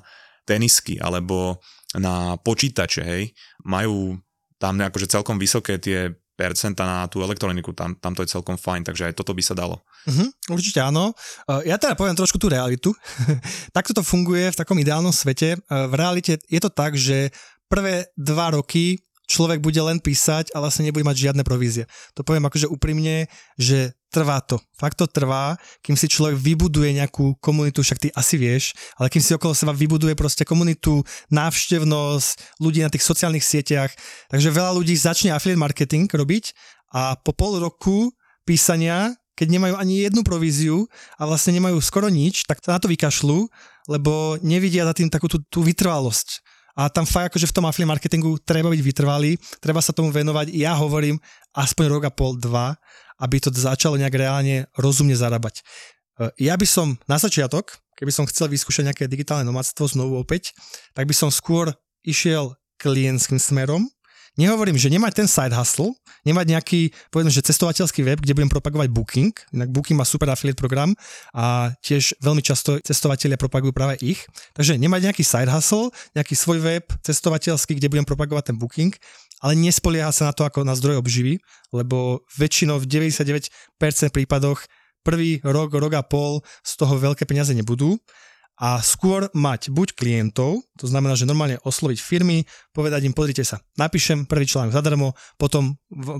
[0.51, 1.63] tenisky alebo
[1.95, 3.23] na počítače, hej,
[3.63, 4.19] majú
[4.59, 8.87] tam akože celkom vysoké tie percenta na tú elektroniku, tam, tam to je celkom fajn,
[8.87, 9.83] takže aj toto by sa dalo.
[10.09, 11.13] Uh-huh, určite áno.
[11.45, 12.89] Uh, ja teda poviem trošku tú realitu.
[13.77, 15.59] Takto to funguje v takom ideálnom svete.
[15.69, 17.29] Uh, v realite je to tak, že
[17.69, 18.97] prvé dva roky
[19.29, 21.85] človek bude len písať a vlastne nebude mať žiadne provízie.
[22.17, 24.59] To poviem akože úprimne, že trvá to.
[24.75, 29.23] Fakt to trvá, kým si človek vybuduje nejakú komunitu, však ty asi vieš, ale kým
[29.23, 31.01] si okolo seba vybuduje proste komunitu,
[31.31, 33.95] návštevnosť, ľudí na tých sociálnych sieťach.
[34.27, 36.51] Takže veľa ľudí začne affiliate marketing robiť
[36.91, 38.11] a po pol roku
[38.43, 40.85] písania keď nemajú ani jednu províziu
[41.17, 43.49] a vlastne nemajú skoro nič, tak na to vykašľú,
[43.89, 46.45] lebo nevidia za tým takú tú, tú vytrvalosť
[46.75, 50.55] a tam fakt akože v tom affiliate marketingu treba byť vytrvalý, treba sa tomu venovať.
[50.55, 51.19] Ja hovorím
[51.51, 52.75] aspoň rok a pol, dva,
[53.21, 55.61] aby to začalo nejak reálne rozumne zarábať.
[56.17, 60.57] E, ja by som na začiatok, keby som chcel vyskúšať nejaké digitálne nomadstvo znovu opäť,
[60.97, 61.69] tak by som skôr
[62.01, 63.85] išiel klientským smerom,
[64.39, 65.91] Nehovorím, že nemať ten side hustle,
[66.23, 70.55] nemať nejaký, povedzme, že cestovateľský web, kde budem propagovať Booking, inak Booking má super affiliate
[70.55, 70.95] program
[71.35, 74.23] a tiež veľmi často cestovatelia propagujú práve ich.
[74.55, 78.95] Takže nemať nejaký side hustle, nejaký svoj web cestovateľský, kde budem propagovať ten Booking,
[79.41, 81.41] ale nespolieha sa na to ako na zdroj obživy,
[81.73, 83.49] lebo väčšinou v 99%
[84.13, 84.61] prípadoch
[85.01, 87.97] prvý rok, rok a pol z toho veľké peniaze nebudú.
[88.61, 93.57] A skôr mať buď klientov, to znamená, že normálne osloviť firmy, povedať im, pozrite sa,
[93.73, 95.73] napíšem prvý článok zadarmo, potom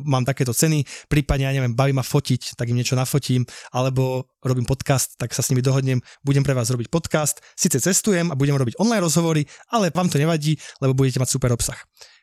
[0.09, 4.65] mám takéto ceny, prípadne, ja neviem, baví ma fotiť, tak im niečo nafotím, alebo robím
[4.65, 8.57] podcast, tak sa s nimi dohodnem, budem pre vás robiť podcast, síce cestujem a budem
[8.57, 11.77] robiť online rozhovory, ale vám to nevadí, lebo budete mať super obsah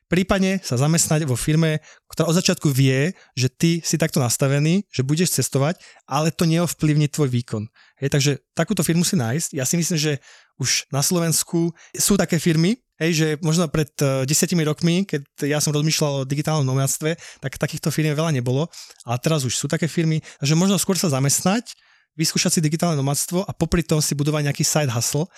[0.08, 5.04] prípadne sa zamestnať vo firme, ktorá od začiatku vie, že ty si takto nastavený, že
[5.04, 5.78] budeš cestovať,
[6.08, 7.68] ale to neovplyvní tvoj výkon.
[8.00, 9.54] Hej, takže takúto firmu si nájsť.
[9.54, 10.12] Ja si myslím, že
[10.58, 15.62] už na Slovensku sú také firmy, hej, že možno pred uh, desiatimi rokmi, keď ja
[15.62, 18.66] som rozmýšľal o digitálnom nomádstve, tak takýchto firm veľa nebolo,
[19.06, 21.78] ale teraz už sú také firmy, že možno skôr sa zamestnať,
[22.18, 25.30] vyskúšať si digitálne nomádstvo a popri tom si budovať nejaký side hustle,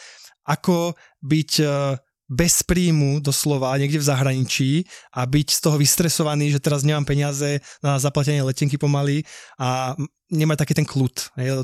[0.48, 2.00] ako byť uh,
[2.30, 4.70] bez príjmu doslova niekde v zahraničí
[5.10, 9.26] a byť z toho vystresovaný, že teraz nemám peniaze na zaplatenie letenky pomaly
[9.58, 9.98] a
[10.30, 11.14] nemať taký ten kľud.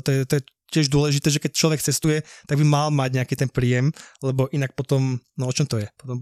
[0.03, 3.35] To je, to je tiež dôležité, že keď človek cestuje, tak by mal mať nejaký
[3.39, 5.87] ten príjem, lebo inak potom, no o čom to je?
[5.95, 6.19] Potom,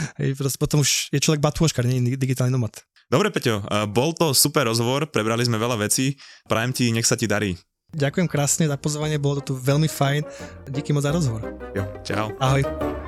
[0.62, 2.76] potom už je človek batôžkar, nie digitálny nomad.
[3.08, 7.24] Dobre, Peťo, bol to super rozhovor, prebrali sme veľa vecí, prajem ti, nech sa ti
[7.24, 7.56] darí.
[7.96, 10.20] Ďakujem krásne za pozvanie, bolo to tu veľmi fajn.
[10.68, 11.40] Díky moc za rozhovor.
[11.72, 12.36] Jo, čau.
[12.36, 13.07] Ahoj.